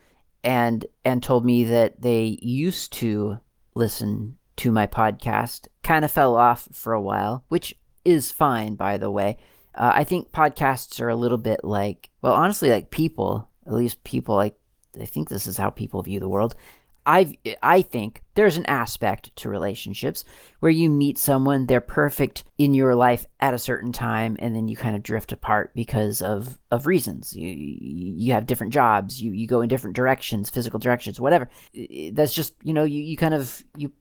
[0.45, 3.39] and and told me that they used to
[3.75, 7.75] listen to my podcast, kind of fell off for a while, which
[8.05, 9.37] is fine, by the way.
[9.75, 14.05] Uh, I think podcasts are a little bit like, well, honestly, like people, at least
[14.05, 14.55] people like,
[15.01, 16.55] I think this is how people view the world.
[17.05, 20.25] I I think there's an aspect to relationships
[20.61, 24.69] where you meet someone, they're perfect in your life at a certain time, and then
[24.69, 27.35] you kind of drift apart because of of reasons.
[27.35, 31.49] You you have different jobs, you you go in different directions, physical directions, whatever.
[32.13, 33.93] That's just you know you you kind of you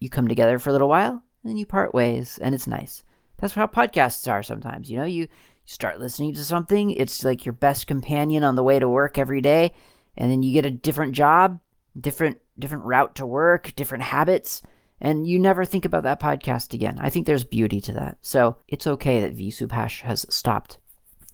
[0.00, 3.02] you come together for a little while, and then you part ways, and it's nice.
[3.38, 4.90] That's how podcasts are sometimes.
[4.90, 5.28] You know, you
[5.64, 9.40] start listening to something, it's like your best companion on the way to work every
[9.40, 9.72] day,
[10.16, 11.58] and then you get a different job
[11.98, 14.62] different different route to work, different habits,
[15.00, 16.98] and you never think about that podcast again.
[17.00, 18.18] I think there's beauty to that.
[18.22, 19.52] So it's okay that V
[20.02, 20.78] has stopped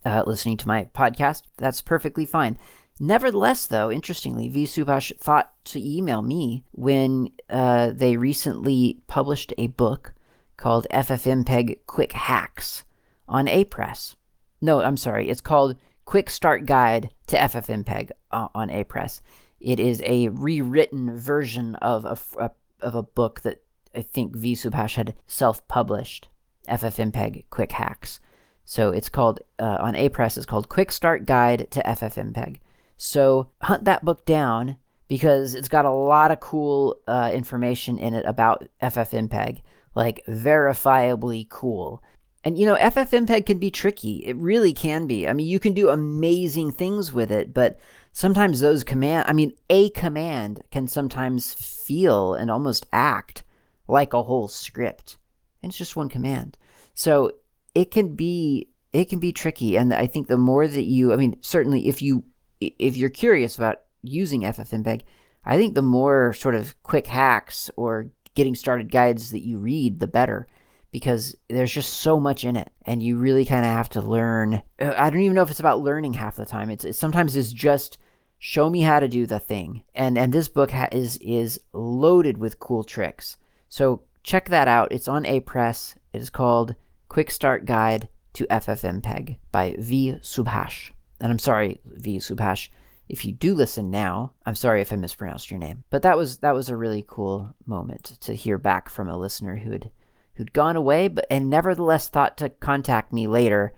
[0.04, 1.42] uh, listening to my podcast.
[1.56, 2.58] That's perfectly fine.
[3.00, 10.14] Nevertheless, though, interestingly, V thought to email me when uh, they recently published a book
[10.56, 12.84] called FFmpeg Quick Hacks
[13.28, 14.16] on Apress.
[14.61, 15.28] No, I'm sorry.
[15.28, 19.20] It's called Quick Start Guide to FFmpeg uh, on Apress.
[19.61, 22.50] It is a rewritten version of a, a
[22.80, 23.62] of a book that
[23.94, 26.28] I think V Subhash had self-published,
[26.68, 28.20] FFmpeg Quick Hacks.
[28.64, 30.36] So it's called uh, on Apress.
[30.36, 32.59] It's called Quick Start Guide to FFmpeg.
[32.96, 34.76] So hunt that book down
[35.09, 39.62] because it's got a lot of cool uh, information in it about FFmpeg,
[39.94, 42.02] like verifiably cool.
[42.44, 44.18] And you know, FFmpeg can be tricky.
[44.26, 45.26] It really can be.
[45.26, 47.80] I mean, you can do amazing things with it, but
[48.18, 53.44] sometimes those command, I mean, a command can sometimes feel and almost act
[53.86, 55.16] like a whole script.
[55.62, 56.58] And it's just one command.
[56.94, 57.30] So
[57.76, 61.16] it can be it can be tricky and I think the more that you I
[61.16, 62.24] mean, certainly if you
[62.60, 65.02] if you're curious about using FFmpeg,
[65.44, 70.00] I think the more sort of quick hacks or getting started guides that you read,
[70.00, 70.48] the better
[70.90, 74.62] because there's just so much in it and you really kind of have to learn
[74.80, 77.36] uh, i don't even know if it's about learning half the time it's, it's sometimes
[77.36, 77.98] it's just
[78.39, 79.82] show me how to do the thing.
[79.95, 83.36] And and this book ha- is is loaded with cool tricks.
[83.68, 84.93] So check that out.
[84.93, 86.74] It's on apress it is called
[87.09, 90.14] quick start guide to ffmpeg by v.
[90.22, 90.91] Subhash.
[91.20, 92.18] And i'm sorry v.
[92.18, 92.68] Subhash
[93.09, 96.36] if you do listen now i'm sorry if i mispronounced your name but that was
[96.39, 99.91] that was a really cool moment to hear back from a listener who had
[100.39, 103.74] who'd gone away, but and nevertheless thought to contact me later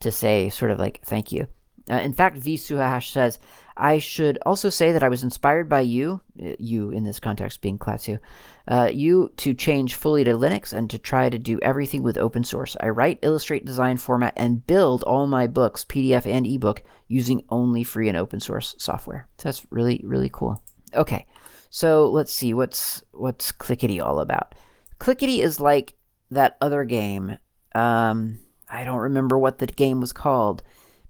[0.00, 1.48] to say sort of like thank you.
[1.90, 2.56] Uh, in fact, V.
[2.56, 3.40] Subhash says,
[3.82, 7.60] I should also say that I was inspired by you, uh, you in this context
[7.62, 8.20] being Klaatu,
[8.68, 12.44] uh, you to change fully to Linux and to try to do everything with open
[12.44, 12.76] source.
[12.80, 17.82] I write, illustrate, design, format, and build all my books, PDF and ebook, using only
[17.82, 19.26] free and open source software.
[19.38, 20.62] So that's really, really cool.
[20.94, 21.26] Okay,
[21.68, 24.54] so let's see what's what's Klickety all about.
[25.00, 25.94] Klickety is like
[26.30, 27.36] that other game.
[27.74, 28.38] Um,
[28.70, 30.62] I don't remember what the game was called,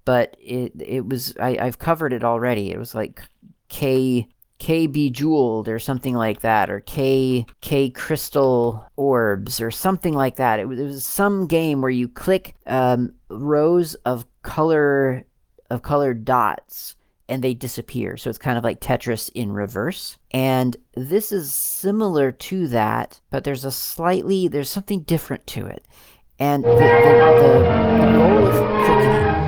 [0.04, 2.70] but it it was I, I've covered it already.
[2.70, 3.22] It was like
[3.68, 4.28] K
[4.58, 10.60] K Bejeweled or something like that, or K K Crystal Orbs or something like that.
[10.60, 15.24] It was, it was some game where you click um, rows of color
[15.70, 16.94] of colored dots
[17.28, 18.16] and they disappear.
[18.16, 20.18] So it's kind of like Tetris in reverse.
[20.32, 25.86] And this is similar to that, but there's a slightly, there's something different to it.
[26.38, 26.76] And the, the,
[27.98, 29.41] the goal of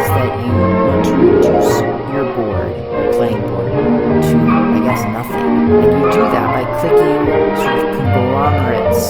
[0.00, 1.72] is that you want to reduce
[2.12, 5.44] your board, your playing board, to, I guess, nothing.
[5.44, 7.24] And you do that by clicking
[7.60, 9.04] sort of conglomerates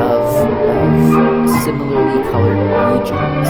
[0.00, 0.24] of,
[0.72, 3.48] of similarly colored regions.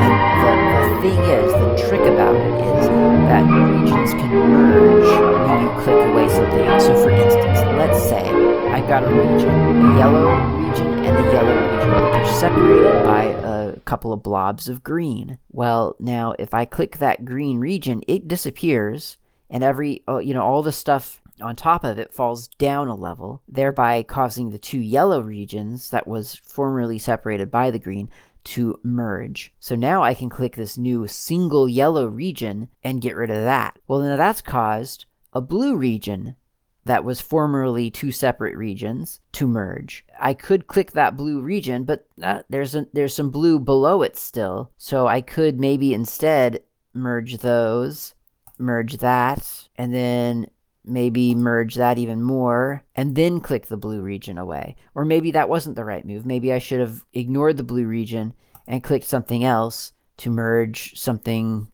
[0.00, 0.52] And the,
[0.88, 2.84] the thing is, the trick about it is
[3.28, 5.10] that regions can merge
[5.48, 6.80] when you click away something.
[6.80, 8.24] So for instance, let's say
[8.72, 10.32] I've got a region, a yellow
[10.64, 13.51] region and a yellow region, but they're separated by a
[13.82, 15.38] couple of blobs of green.
[15.50, 19.16] Well, now if I click that green region, it disappears
[19.50, 22.94] and every, uh, you know, all the stuff on top of it falls down a
[22.94, 28.08] level, thereby causing the two yellow regions that was formerly separated by the green
[28.44, 29.52] to merge.
[29.60, 33.78] So now I can click this new single yellow region and get rid of that.
[33.86, 36.36] Well, now that's caused a blue region
[36.84, 40.04] that was formerly two separate regions to merge.
[40.20, 44.16] I could click that blue region, but uh, there's a, there's some blue below it
[44.16, 44.70] still.
[44.78, 46.60] So I could maybe instead
[46.92, 48.14] merge those,
[48.58, 50.46] merge that, and then
[50.84, 54.74] maybe merge that even more and then click the blue region away.
[54.94, 56.26] Or maybe that wasn't the right move.
[56.26, 58.34] Maybe I should have ignored the blue region
[58.66, 61.68] and clicked something else to merge something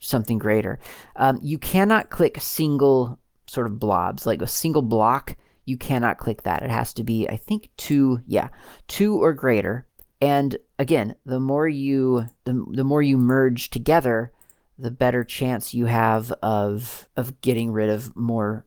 [0.00, 0.78] something greater.
[1.16, 5.36] Um, you cannot click single sort of blobs, like a single block.
[5.64, 6.62] You cannot click that.
[6.62, 8.48] It has to be, I think, two, yeah,
[8.86, 9.86] two or greater.
[10.20, 14.32] And again, the more you the, the more you merge together,
[14.78, 18.64] the better chance you have of of getting rid of more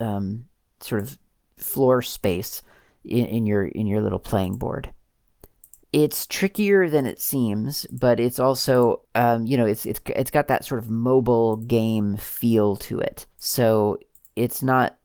[0.00, 0.46] um,
[0.80, 1.18] sort of
[1.56, 2.62] floor space
[3.04, 4.92] in, in your in your little playing board.
[5.92, 10.48] It's trickier than it seems, but it's also um, you know it's it's it's got
[10.48, 13.26] that sort of mobile game feel to it.
[13.36, 13.98] So
[14.36, 14.96] it's not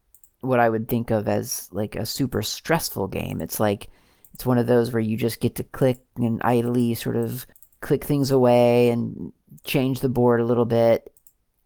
[0.41, 3.41] what I would think of as like a super stressful game.
[3.41, 3.89] It's like
[4.33, 7.45] it's one of those where you just get to click and idly sort of
[7.81, 11.13] click things away and change the board a little bit.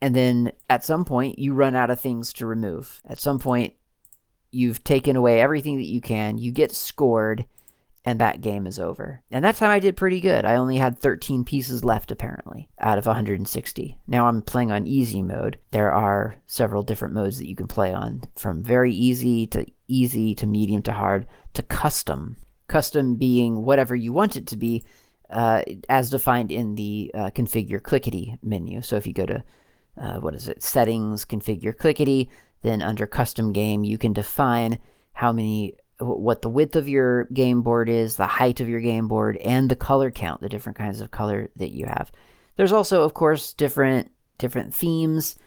[0.01, 3.01] And then at some point, you run out of things to remove.
[3.07, 3.74] At some point,
[4.51, 7.45] you've taken away everything that you can, you get scored,
[8.06, 9.22] and that game is over.
[9.32, 10.43] And that time I did pretty good.
[10.45, 13.97] I only had 13 pieces left, apparently, out of 160.
[14.08, 15.58] Now I'm playing on easy mode.
[15.72, 20.36] There are several different modes that you can play on, from very easy to easy
[20.36, 22.38] to medium to hard to custom.
[22.68, 24.84] Custom being whatever you want it to be,
[25.30, 28.82] uh, as defined in the uh, configure klickety menu.
[28.82, 29.43] So if you go to,
[30.01, 32.30] uh, what is it, settings, configure klickety,
[32.62, 34.80] then under custom game, you can define
[35.14, 35.76] how many,
[36.08, 39.70] what the width of your game board is, the height of your game board, and
[39.70, 42.12] the color count, the different kinds of color that you have.
[42.58, 45.38] There's also, of course, different different themes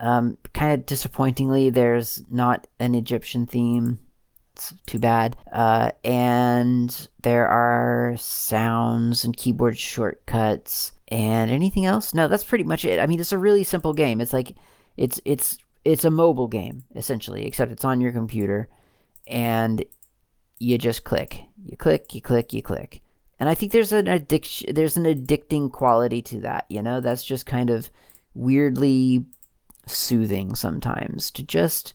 [0.00, 4.00] Um, kind of disappointingly, there's not an Egyptian theme.
[4.54, 5.36] It's too bad.
[5.52, 12.12] Uh, and there are sounds and keyboard shortcuts and anything else.
[12.14, 13.00] No, that's pretty much it.
[13.00, 14.20] I mean, it's a really simple game.
[14.20, 14.56] It's like
[14.96, 18.68] it's it's it's a mobile game essentially, except it's on your computer,
[19.26, 19.84] and
[20.64, 23.02] you just click, you click, you click, you click,
[23.38, 26.66] and I think there's an addiction, there's an addicting quality to that.
[26.68, 27.90] You know, that's just kind of
[28.34, 29.24] weirdly
[29.86, 31.94] soothing sometimes to just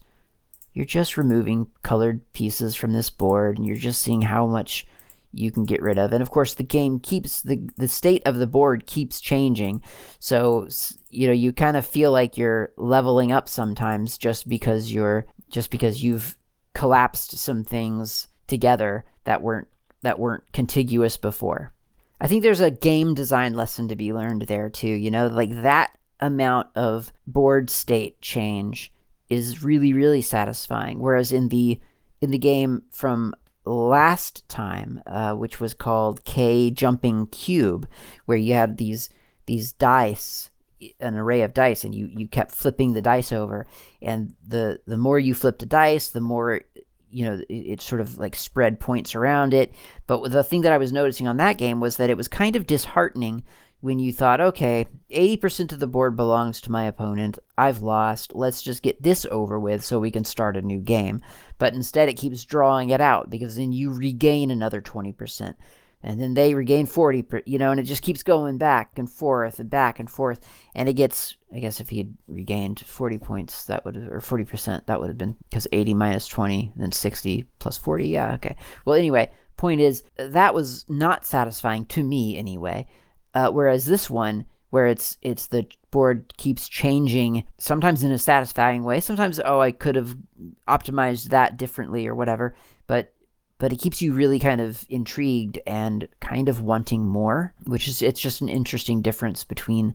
[0.72, 4.86] you're just removing colored pieces from this board and you're just seeing how much
[5.32, 6.12] you can get rid of.
[6.12, 9.82] And of course the game keeps the the state of the board keeps changing.
[10.18, 10.68] So
[11.10, 15.70] you know you kind of feel like you're leveling up sometimes just because you're just
[15.70, 16.36] because you've
[16.74, 19.68] collapsed some things together that weren't
[20.02, 21.72] that weren't contiguous before.
[22.20, 25.62] I think there's a game design lesson to be learned there too you know like
[25.62, 28.92] that amount of board state change
[29.30, 30.98] is really really satisfying.
[30.98, 31.80] Whereas in the
[32.20, 33.34] in the game from
[33.64, 37.84] last time uh, which was called KJumpingCube
[38.26, 39.10] where you had these
[39.46, 40.50] these dice
[40.98, 43.66] an array of dice and you you kept flipping the dice over.
[44.00, 46.62] And the the more you flipped a dice the more
[47.10, 49.74] you know it, it, sort of like spread points around it
[50.06, 52.56] but the thing that i was noticing on that game was that it was kind
[52.56, 53.42] of disheartening
[53.80, 57.38] when you thought, okay, 80% of the board belongs to my opponent.
[57.56, 58.34] I've lost.
[58.34, 61.22] Let's just get this over with so we can start a new game.
[61.58, 65.54] But instead, it keeps drawing it out because then you regain another 20%.
[66.02, 69.58] And then they regain 40, you know, and it just keeps going back and forth
[69.58, 70.40] and back and forth.
[70.74, 74.86] And it gets, I guess if he had regained 40 points, that would or 40%,
[74.86, 78.08] that would have been because 80 minus 20, then 60 plus 40.
[78.08, 78.56] Yeah, okay.
[78.86, 82.86] Well, anyway, point is, that was not satisfying to me anyway.
[83.34, 88.84] Uh, whereas this one, where it's it's the board keeps changing, sometimes in a satisfying
[88.84, 90.16] way, sometimes oh I could have
[90.66, 92.54] optimized that differently or whatever,
[93.60, 98.00] but it keeps you really kind of intrigued and kind of wanting more, which is
[98.00, 99.94] it's just an interesting difference between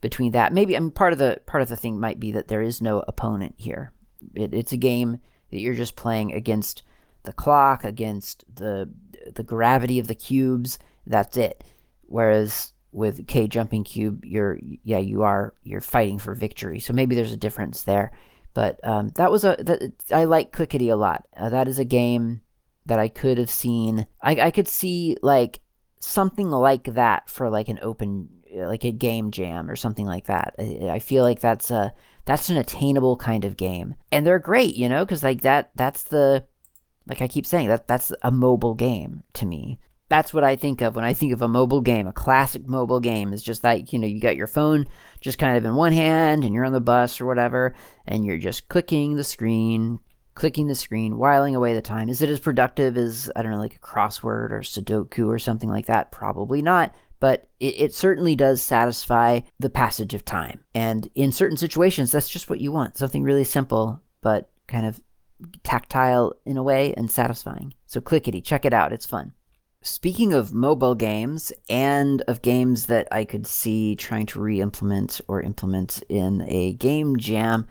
[0.00, 0.54] between that.
[0.54, 2.80] Maybe I mean part of the part of the thing might be that there is
[2.80, 3.92] no opponent here.
[4.34, 6.82] It, it's a game that you're just playing against
[7.24, 8.88] the clock, against the
[9.34, 10.78] the gravity of the cubes.
[11.06, 11.62] That's it.
[12.06, 16.80] Whereas with KJumpingCube, you're yeah you are you're fighting for victory.
[16.80, 18.12] So maybe there's a difference there.
[18.54, 21.26] But um, that was a that I like Klickety a lot.
[21.36, 22.40] Uh, that is a game
[22.86, 24.06] that I could have seen.
[24.22, 25.60] I I could see like
[26.00, 30.26] something like that for like an open uh, like a game jam or something like
[30.26, 30.54] that.
[30.58, 31.92] I, I feel like that's a
[32.24, 36.04] that's an attainable kind of game, and they're great, you know, because like that that's
[36.04, 36.44] the
[37.06, 39.78] like I keep saying that that's a mobile game to me
[40.08, 42.06] that's what I think of when I think of a mobile game.
[42.06, 44.86] A classic mobile game is just like, you know, you got your phone
[45.20, 47.74] just kind of in one hand and you're on the bus or whatever,
[48.06, 49.98] and you're just clicking the screen,
[50.34, 52.08] clicking the screen, whiling away the time.
[52.08, 55.68] Is it as productive as, I don't know, like a crossword or Sudoku or something
[55.68, 56.10] like that?
[56.10, 56.94] Probably not.
[57.20, 60.64] But it, it certainly does satisfy the passage of time.
[60.74, 65.00] And in certain situations, that's just what you want something really simple, but kind of
[65.62, 67.74] tactile in a way and satisfying.
[67.86, 68.92] So, klickety, check it out.
[68.92, 69.32] It's fun.
[69.82, 75.20] Speaking of mobile games and of games that I could see trying to re implement
[75.28, 77.66] or implement in a game jam,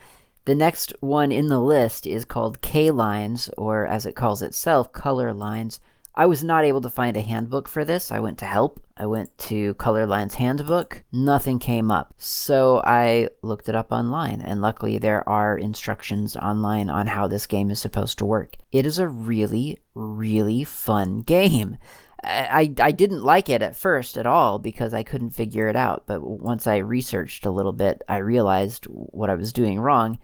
[0.46, 5.34] the next one in the list is called KLines, or as it calls itself, Color
[5.34, 5.80] Lines.
[6.16, 8.12] I was not able to find a handbook for this.
[8.12, 8.84] I went to help.
[8.98, 11.02] I went to Color Lines Handbook.
[11.12, 12.14] Nothing came up.
[12.20, 17.48] So I looked it up online, and luckily there are instructions online on how this
[17.48, 18.58] game is supposed to work.
[18.72, 21.78] It is a really, really fun game.
[22.24, 26.04] I, I didn't like it at first at all because I couldn't figure it out.
[26.06, 30.20] But once I researched a little bit, I realized what I was doing wrong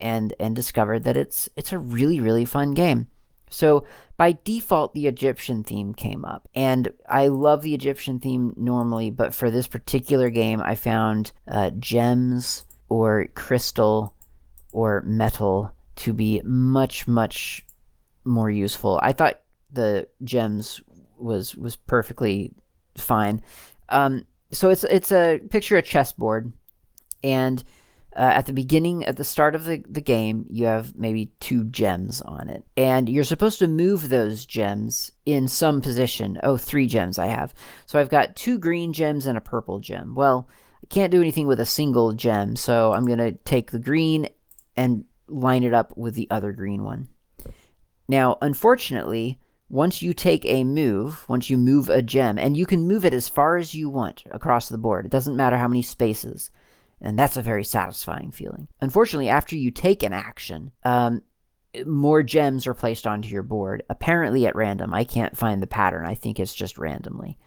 [0.00, 3.08] and and discovered that it's it's a really really fun game.
[3.50, 3.84] So
[4.16, 9.34] by default the Egyptian theme came up and I love the Egyptian theme normally, but
[9.34, 14.14] for this particular game I found uh, gems or crystal
[14.72, 17.64] or metal to be much much
[18.24, 19.00] more useful.
[19.02, 19.40] I thought
[19.72, 20.80] the gems
[21.18, 22.52] was was perfectly
[22.96, 23.42] fine.
[23.88, 26.52] Um, so it's it's a picture of chessboard,
[27.22, 27.62] and
[28.16, 31.64] uh, at the beginning, at the start of the, the game, you have maybe two
[31.64, 36.38] gems on it, and you're supposed to move those gems in some position.
[36.42, 37.54] Oh, three gems I have.
[37.86, 40.14] So I've got two green gems and a purple gem.
[40.14, 40.48] Well,
[40.82, 44.28] I can't do anything with a single gem, so I'm gonna take the green
[44.76, 47.08] and line it up with the other green one.
[48.08, 49.38] Now, unfortunately,
[49.68, 53.14] once you take a move, once you move a gem, and you can move it
[53.14, 56.50] as far as you want across the board, it doesn't matter how many spaces.
[57.00, 58.68] And that's a very satisfying feeling.
[58.80, 61.22] Unfortunately, after you take an action, um,
[61.86, 64.92] more gems are placed onto your board, apparently at random.
[64.92, 66.04] I can't find the pattern.
[66.04, 67.38] I think it's just randomly.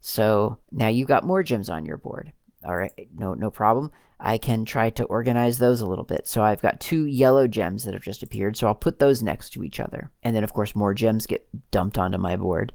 [0.00, 2.32] So now you've got more gems on your board.
[2.64, 3.92] All right, no, no problem.
[4.20, 6.26] I can try to organize those a little bit.
[6.26, 8.56] So I've got two yellow gems that have just appeared.
[8.56, 10.10] So I'll put those next to each other.
[10.24, 12.72] And then, of course, more gems get dumped onto my board.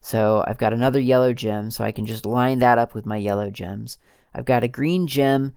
[0.00, 1.70] So I've got another yellow gem.
[1.70, 3.98] So I can just line that up with my yellow gems.
[4.34, 5.54] I've got a green gem,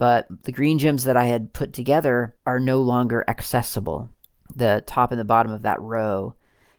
[0.00, 4.08] but the green gems that I had put together are no longer accessible.
[4.56, 6.34] The top and the bottom of that row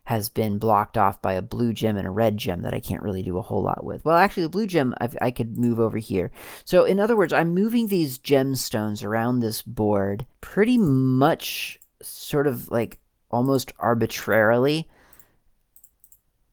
[0.05, 3.03] has been blocked off by a blue gem and a red gem that I can't
[3.03, 4.03] really do a whole lot with.
[4.03, 6.32] Well, actually, the blue gem I've, i could move over here.
[6.65, 12.72] So, in other words, I'm moving these gemstones around this board pretty much sort of
[12.72, 12.97] like
[13.30, 14.89] almost arbitrarily.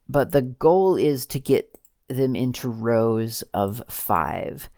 [0.06, 4.68] But the goal is to get them into rows of five.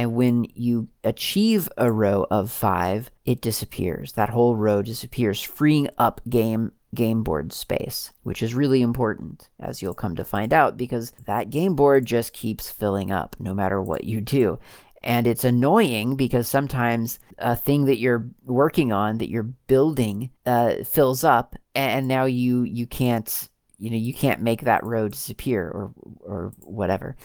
[0.00, 4.12] And when you achieve a row of five, it disappears.
[4.12, 9.82] That whole row disappears, freeing up game game board space, which is really important, as
[9.82, 13.82] you'll come to find out, because that game board just keeps filling up no matter
[13.82, 14.58] what you do.
[15.02, 20.76] And it's annoying because sometimes a thing that you're working on, that you're building, uh,
[20.82, 25.68] fills up, and now you you can't you know you can't make that row disappear
[25.68, 27.16] or or whatever.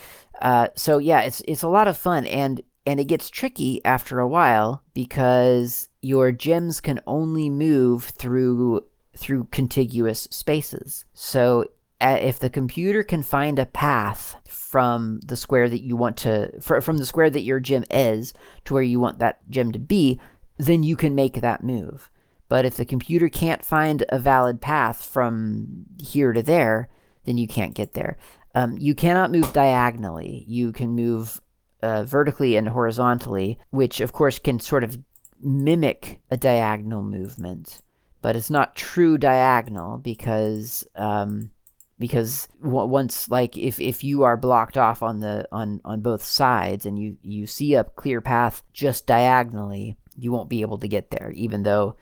[0.41, 4.19] Uh, so yeah, it's it's a lot of fun, and and it gets tricky after
[4.19, 8.85] a while because your gems can only move through
[9.17, 11.05] through contiguous spaces.
[11.13, 11.65] So
[12.01, 16.81] if the computer can find a path from the square that you want to fr-
[16.81, 18.33] from the square that your gem is
[18.65, 20.19] to where you want that gem to be,
[20.57, 22.09] then you can make that move.
[22.49, 26.89] But if the computer can't find a valid path from here to there,
[27.25, 28.17] then you can't get there.
[28.55, 30.45] Um, you cannot move diagonally.
[30.47, 31.39] You can move
[31.83, 34.97] uh, vertically and horizontally, which of course can sort of
[35.41, 37.81] mimic a diagonal movement
[38.25, 41.51] but it's not true diagonal because um,
[41.99, 46.87] because once like if if you are blocked off on the on on both sides
[46.87, 51.11] and you you see a clear path just diagonally you won't be able to get
[51.11, 51.95] there even though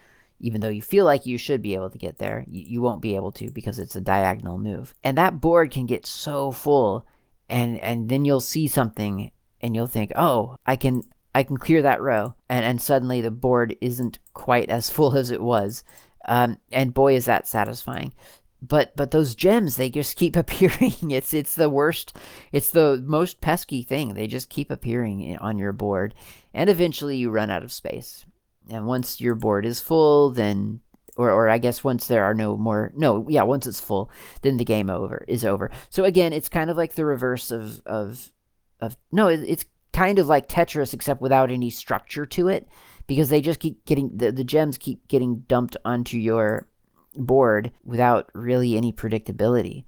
[0.44, 3.02] even though you feel like you should be able to get there you, you won't
[3.02, 7.06] be able to because it's a diagonal move and that board can get so full
[7.50, 9.32] and and then you'll see something
[9.62, 11.02] and you'll think oh i can
[11.34, 15.32] i can clear that row and and suddenly the board isn't quite as full as
[15.32, 15.84] it was
[16.26, 18.14] um, and boy, is that satisfying.
[18.62, 21.12] But but those gems, they just keep appearing.
[21.12, 22.16] It's it's the worst.
[22.52, 24.14] It's the most pesky thing.
[24.14, 26.14] They just keep appearing on your board,
[26.54, 28.26] and eventually you run out of space.
[28.70, 30.82] And once your board is full, then
[31.16, 34.10] or, or I guess once there are no more no yeah once it's full
[34.42, 35.72] then the game over is over.
[35.90, 38.32] So again it's kind of like the reverse of of
[38.80, 42.68] of no it's kind of like Tetris except without any structure to it
[43.08, 46.68] because they just keep getting the, the gems keep getting dumped onto your
[47.16, 49.84] board without really any predictability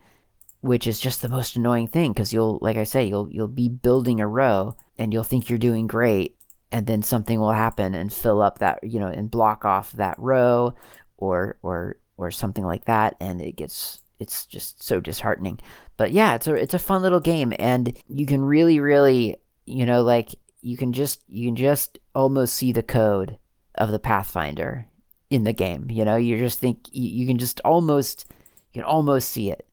[0.61, 3.67] which is just the most annoying thing because you'll like i say you'll you'll be
[3.67, 6.35] building a row and you'll think you're doing great
[6.75, 10.19] and then something will happen and fill up that you know and block off that
[10.19, 10.75] row
[11.17, 15.57] or or or something like that and it gets it's just so disheartening
[15.95, 19.85] but yeah it's a it's a fun little game and you can really really you
[19.85, 23.37] know like you can just you can just almost see the code
[23.75, 24.87] of the Pathfinder
[25.29, 25.87] in the game.
[25.91, 28.25] You know, you just think you, you can just almost
[28.73, 29.67] you can almost see it.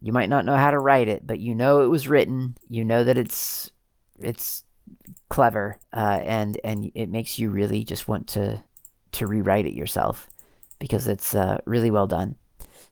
[0.00, 2.56] You might not know how to write it, but you know it was written.
[2.70, 3.70] You know that it's
[4.18, 4.64] it's
[5.28, 8.62] clever, uh, and and it makes you really just want to
[9.12, 10.28] to rewrite it yourself
[10.78, 12.36] because it's uh, really well done.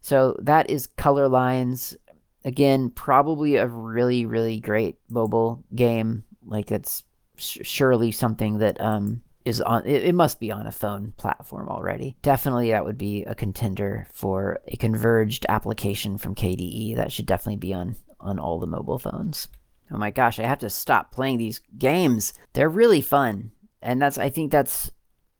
[0.03, 1.97] So that is Color Lines.
[2.45, 6.25] Again, probably a really really great mobile game.
[6.47, 7.05] Like it's
[7.37, 12.15] surely something that um, is on it, it, must be on a phone platform already
[12.23, 17.57] definitely that would be a contender for a converged application from kde that should definitely
[17.57, 19.49] be on on all the mobile phones
[19.93, 22.33] oh my gosh i have to stop playing these games.
[22.53, 23.53] They're really fun.
[23.83, 24.91] And that's i think that's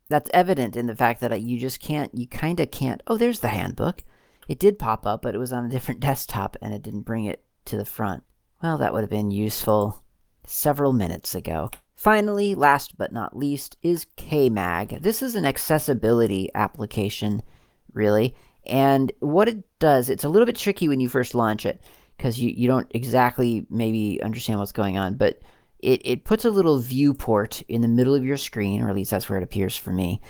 [0.09, 3.41] that's evident in the fact that you just can't you kind of can't oh there's
[3.41, 4.05] the handbook.
[4.49, 7.25] It did pop up but it was on a different desktop and it didn't bring
[7.25, 8.23] it to the front.
[8.63, 10.03] Well that would have been useful
[10.47, 11.71] several minutes ago.
[12.01, 15.03] Finally, last but not least, is KMag.
[15.03, 17.43] This is an accessibility application,
[17.93, 18.35] really.
[18.65, 21.79] And what it does, it's a little bit tricky when you first launch it
[22.21, 25.41] because you, you don't exactly maybe understand what's going on, but
[25.79, 29.11] it, it puts a little viewport in the middle of your screen, or at least
[29.11, 30.21] that's where it appears for me.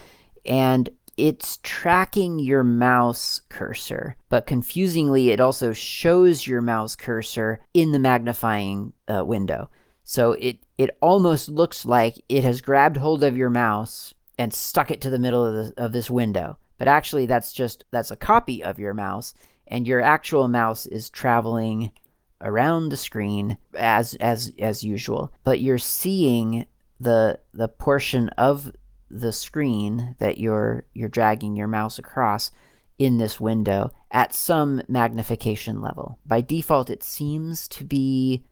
[0.47, 7.91] And it's tracking your mouse cursor, but confusingly, it also shows your mouse cursor in
[7.91, 9.69] the magnifying uh, window.
[10.05, 14.93] So it it almost looks like it has grabbed hold of your mouse and stuck
[14.93, 16.57] it to the middle of, the, of this window.
[16.79, 19.35] But actually that's just that's a copy of your mouse
[19.71, 21.93] and your actual mouse is traveling
[22.43, 25.33] around the screen as as as usual.
[25.45, 26.67] But you're seeing
[26.99, 28.73] the the portion of
[29.11, 32.51] the screen that you're you're dragging your mouse across
[32.99, 36.19] in this window at some magnification level.
[36.27, 38.45] By default, it seems to be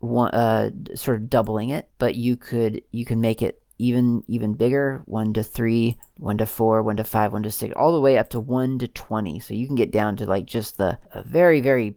[0.00, 4.54] one, uh, sort of doubling it, but you could you can make it even even
[4.54, 8.00] bigger, one to three, one to four, one to five, one to six, all the
[8.00, 9.40] way up to one to twenty.
[9.40, 11.96] So you can get down to like just the very very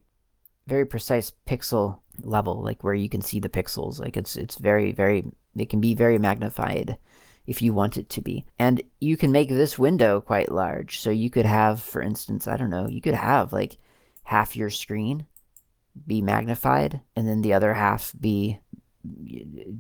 [0.68, 4.00] very precise pixel level, like where you can see the pixels.
[4.00, 5.26] Like it's it's very very
[5.56, 6.98] it can be very magnified
[7.46, 8.46] if you want it to be.
[8.60, 11.00] And you can make this window quite large.
[11.00, 13.78] So you could have, for instance, I don't know, you could have like
[14.24, 15.26] half your screen
[16.06, 18.60] be magnified and then the other half be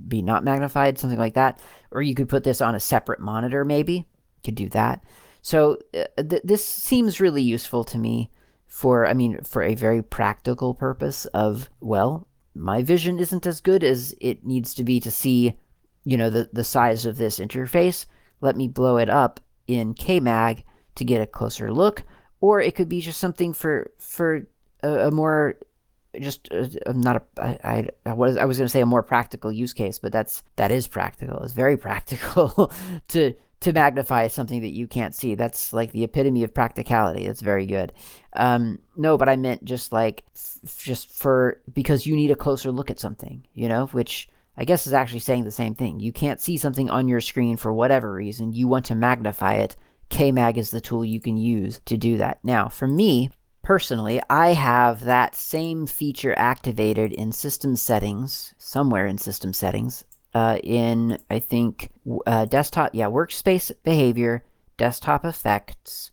[0.07, 1.59] be not magnified, something like that.
[1.91, 3.93] Or you could put this on a separate monitor, maybe.
[3.93, 4.05] You
[4.43, 5.03] could do that.
[5.41, 8.29] So uh, th- this seems really useful to me
[8.67, 13.83] for, I mean, for a very practical purpose of, well, my vision isn't as good
[13.83, 15.55] as it needs to be to see
[16.07, 18.05] you know, the, the size of this interface.
[18.39, 20.63] Let me blow it up in KMag
[20.95, 22.03] to get a closer look.
[22.39, 24.47] Or it could be just something for for
[24.83, 25.55] a, a more
[26.19, 29.51] just uh, not a I, I was I was going to say a more practical
[29.51, 31.43] use case, but that's that is practical.
[31.43, 32.71] It's very practical
[33.09, 35.35] to to magnify something that you can't see.
[35.35, 37.25] That's like the epitome of practicality.
[37.25, 37.91] That's very good.
[38.33, 42.71] Um, no, but I meant just like f- just for because you need a closer
[42.71, 45.99] look at something, you know, which I guess is actually saying the same thing.
[45.99, 48.53] You can't see something on your screen for whatever reason.
[48.53, 49.75] You want to magnify it.
[50.09, 52.39] KMag is the tool you can use to do that.
[52.43, 53.29] Now, for me,
[53.67, 60.57] personally, I have that same feature activated in system settings, somewhere in system settings, uh,
[60.63, 61.89] in, I think,
[62.25, 64.45] uh, desktop, yeah, workspace behavior,
[64.77, 66.11] desktop effects.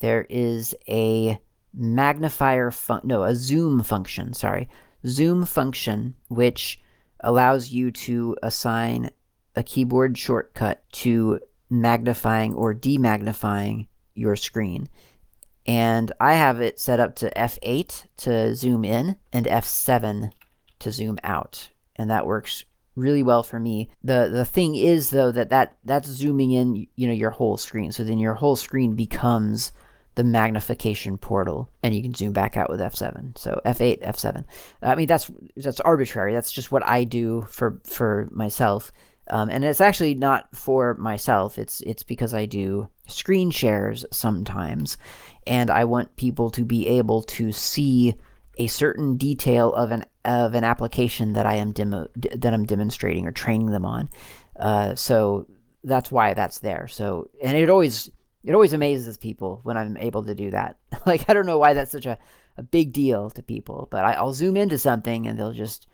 [0.00, 1.38] There is a
[1.72, 4.68] magnifier, fun- no, a zoom function, sorry,
[5.06, 6.80] zoom function, which
[7.20, 9.10] allows you to assign
[9.54, 11.38] a keyboard shortcut to
[11.70, 13.86] magnifying or demagnifying
[14.16, 14.88] your screen.
[15.66, 20.30] And I have it set up to F8 to zoom in and F7
[20.78, 21.68] to zoom out.
[21.96, 22.64] And that works
[22.94, 23.90] really well for me.
[24.02, 27.92] The the thing is though that, that that's zooming in, you know, your whole screen.
[27.92, 29.72] So then your whole screen becomes
[30.16, 33.38] the magnification portal and you can zoom back out with F7.
[33.38, 34.44] So F8, F7.
[34.82, 36.32] I mean, that's, that's arbitrary.
[36.32, 38.92] That's just what I do for, for myself.
[39.28, 41.58] Um, and it's actually not for myself.
[41.58, 44.96] It's, it's because I do screen shares sometimes
[45.46, 48.14] and I want people to be able to see
[48.58, 53.26] a certain detail of an, of an application that I am demo, that I'm demonstrating
[53.26, 54.08] or training them on.
[54.58, 55.46] Uh, so
[55.84, 56.88] that's why that's there.
[56.88, 58.10] So, and it always,
[58.44, 60.76] it always amazes people when I'm able to do that.
[61.06, 62.18] like I don't know why that's such a,
[62.56, 65.86] a big deal to people, but I, I'll zoom into something and they'll just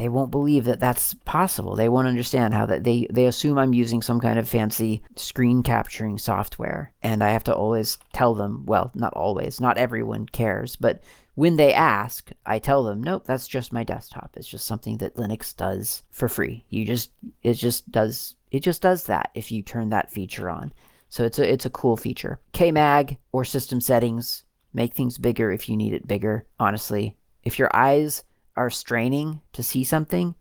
[0.00, 1.76] they won't believe that that's possible.
[1.76, 5.62] They won't understand how that they they assume I'm using some kind of fancy screen
[5.62, 8.64] capturing software, and I have to always tell them.
[8.64, 9.60] Well, not always.
[9.60, 11.02] Not everyone cares, but
[11.34, 14.30] when they ask, I tell them, nope, that's just my desktop.
[14.36, 16.64] It's just something that Linux does for free.
[16.70, 17.10] You just
[17.42, 20.72] it just does it just does that if you turn that feature on.
[21.10, 22.40] So it's a it's a cool feature.
[22.54, 26.46] KMag or system settings make things bigger if you need it bigger.
[26.58, 28.24] Honestly, if your eyes
[28.60, 30.34] are straining to see something,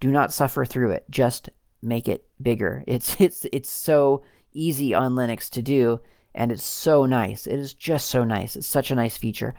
[0.00, 1.04] do not suffer through it.
[1.10, 1.50] Just
[1.82, 2.82] make it bigger.
[2.94, 4.22] It's it's it's so
[4.54, 6.00] easy on Linux to do
[6.34, 7.46] and it's so nice.
[7.46, 8.56] It is just so nice.
[8.56, 9.54] It's such a nice feature.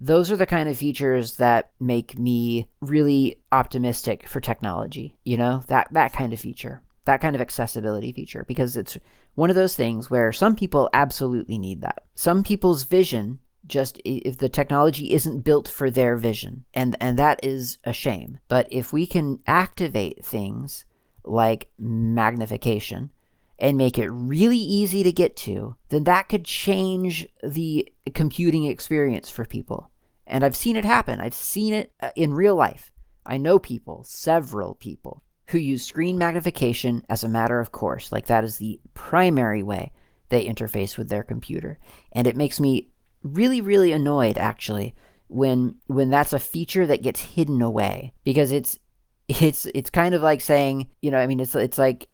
[0.00, 5.64] Those are the kind of features that make me really optimistic for technology, you know?
[5.68, 6.82] That that kind of feature.
[7.06, 8.98] That kind of accessibility feature because it's
[9.34, 12.02] one of those things where some people absolutely need that.
[12.16, 13.38] Some people's vision
[13.72, 18.38] just if the technology isn't built for their vision and and that is a shame.
[18.48, 20.84] But if we can activate things
[21.24, 23.10] like magnification
[23.58, 29.30] and make it really easy to get to, then that could change the computing experience
[29.30, 29.90] for people.
[30.26, 31.20] And I've seen it happen.
[31.20, 32.90] I've seen it uh, in real life.
[33.24, 38.12] I know people, several people who use screen magnification as a matter of course.
[38.12, 39.92] Like that is the primary way
[40.28, 41.78] they interface with their computer.
[42.12, 42.88] And it makes me
[43.22, 44.94] really, really annoyed actually
[45.28, 48.78] when when that's a feature that gets hidden away because it's
[49.28, 52.08] it's it's kind of like saying, you know, I mean it's it's like,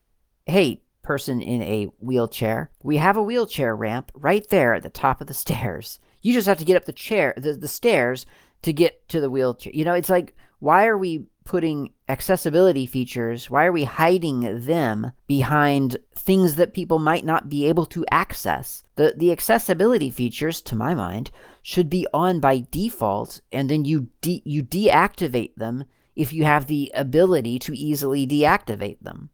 [0.45, 5.21] hey, person in a wheelchair, we have a wheelchair ramp right there at the top
[5.21, 5.99] of the stairs.
[6.21, 8.25] You just have to get up the chair the, the stairs
[8.61, 9.73] to get to the wheelchair.
[9.73, 15.11] You know, it's like why are we putting accessibility features, why are we hiding them
[15.25, 18.83] behind things that people might not be able to access?
[18.97, 21.31] The the accessibility features, to my mind,
[21.63, 25.85] should be on by default, and then you de- you deactivate them
[26.15, 29.31] if you have the ability to easily deactivate them.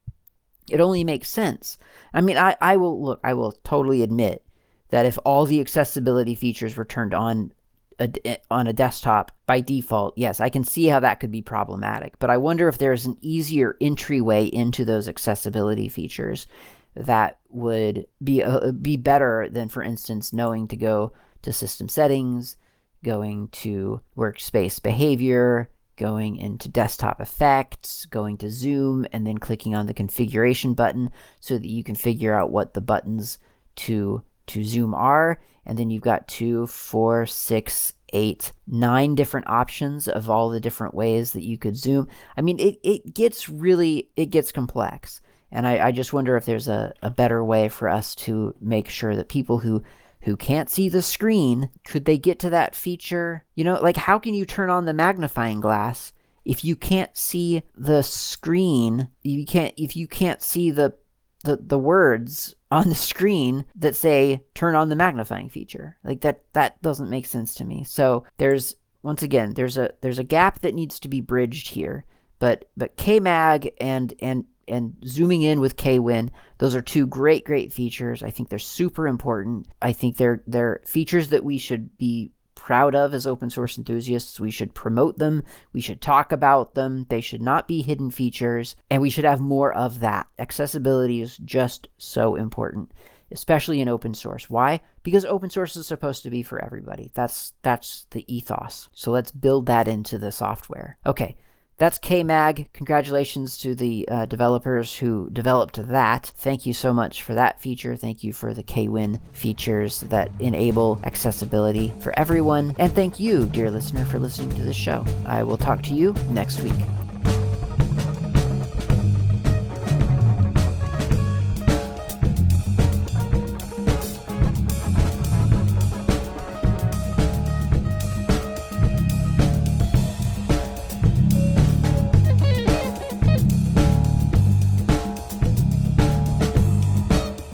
[0.70, 1.78] It only makes sense.
[2.14, 4.42] I mean, I, I will look, I will totally admit
[4.90, 7.52] that if all the accessibility features were turned on
[8.00, 12.18] a, on a desktop by default, yes, I can see how that could be problematic.
[12.20, 16.48] But I wonder if there's an easier entryway into those accessibility features
[16.96, 22.58] that would be uh, be better than, for instance, knowing to go to system settings,
[23.04, 29.86] going to workspace behavior, going into desktop effects, going to zoom, and then clicking on
[29.86, 33.40] the configuration button so that you can figure out what the buttons
[33.76, 40.08] to to zoom are and then you've got two, four, six, eight, nine different options
[40.08, 42.08] of all the different ways that you could zoom.
[42.38, 45.22] I mean, it, it gets really, it gets complex.
[45.52, 48.90] And I, I just wonder if there's a, a better way for us to make
[48.90, 49.84] sure that people who
[50.22, 53.44] who can't see the screen, could they get to that feature?
[53.54, 56.14] You know, like how can you turn on the magnifying glass
[56.46, 59.08] if you can't see the screen?
[59.22, 60.96] You can't if you can't see the
[61.44, 65.98] the, the words on the screen that say turn on the magnifying feature.
[66.04, 67.84] Like that that doesn't make sense to me.
[67.84, 72.06] So there's once again there's a there's a gap that needs to be bridged here.
[72.40, 77.72] But but KMag and and and zooming in with KWin, those are two great great
[77.72, 78.24] features.
[78.24, 79.68] I think they're super important.
[79.82, 82.32] I think they're they're features that we should be
[82.66, 84.40] proud of as open source enthusiasts.
[84.40, 85.44] We should promote them.
[85.72, 87.06] We should talk about them.
[87.10, 90.26] They should not be hidden features, and we should have more of that.
[90.40, 92.92] Accessibility is just so important,
[93.32, 94.50] especially in open source.
[94.50, 94.82] Why?
[95.04, 97.12] Because open source is supposed to be for everybody.
[97.14, 98.90] That's that's the ethos.
[98.94, 100.98] So let's build that into the software.
[101.06, 101.38] Okay
[101.78, 102.68] that's KMag.
[102.74, 106.32] Congratulations to the uh, developers who developed that.
[106.38, 107.96] Thank you so much for that feature.
[107.96, 112.76] Thank you for the KWin features that enable accessibility for everyone.
[112.80, 115.06] And thank you, dear listener, for listening to the show.
[115.26, 117.05] I will talk to you next week.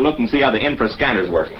[0.00, 1.58] Look and see how the infra scanner's working.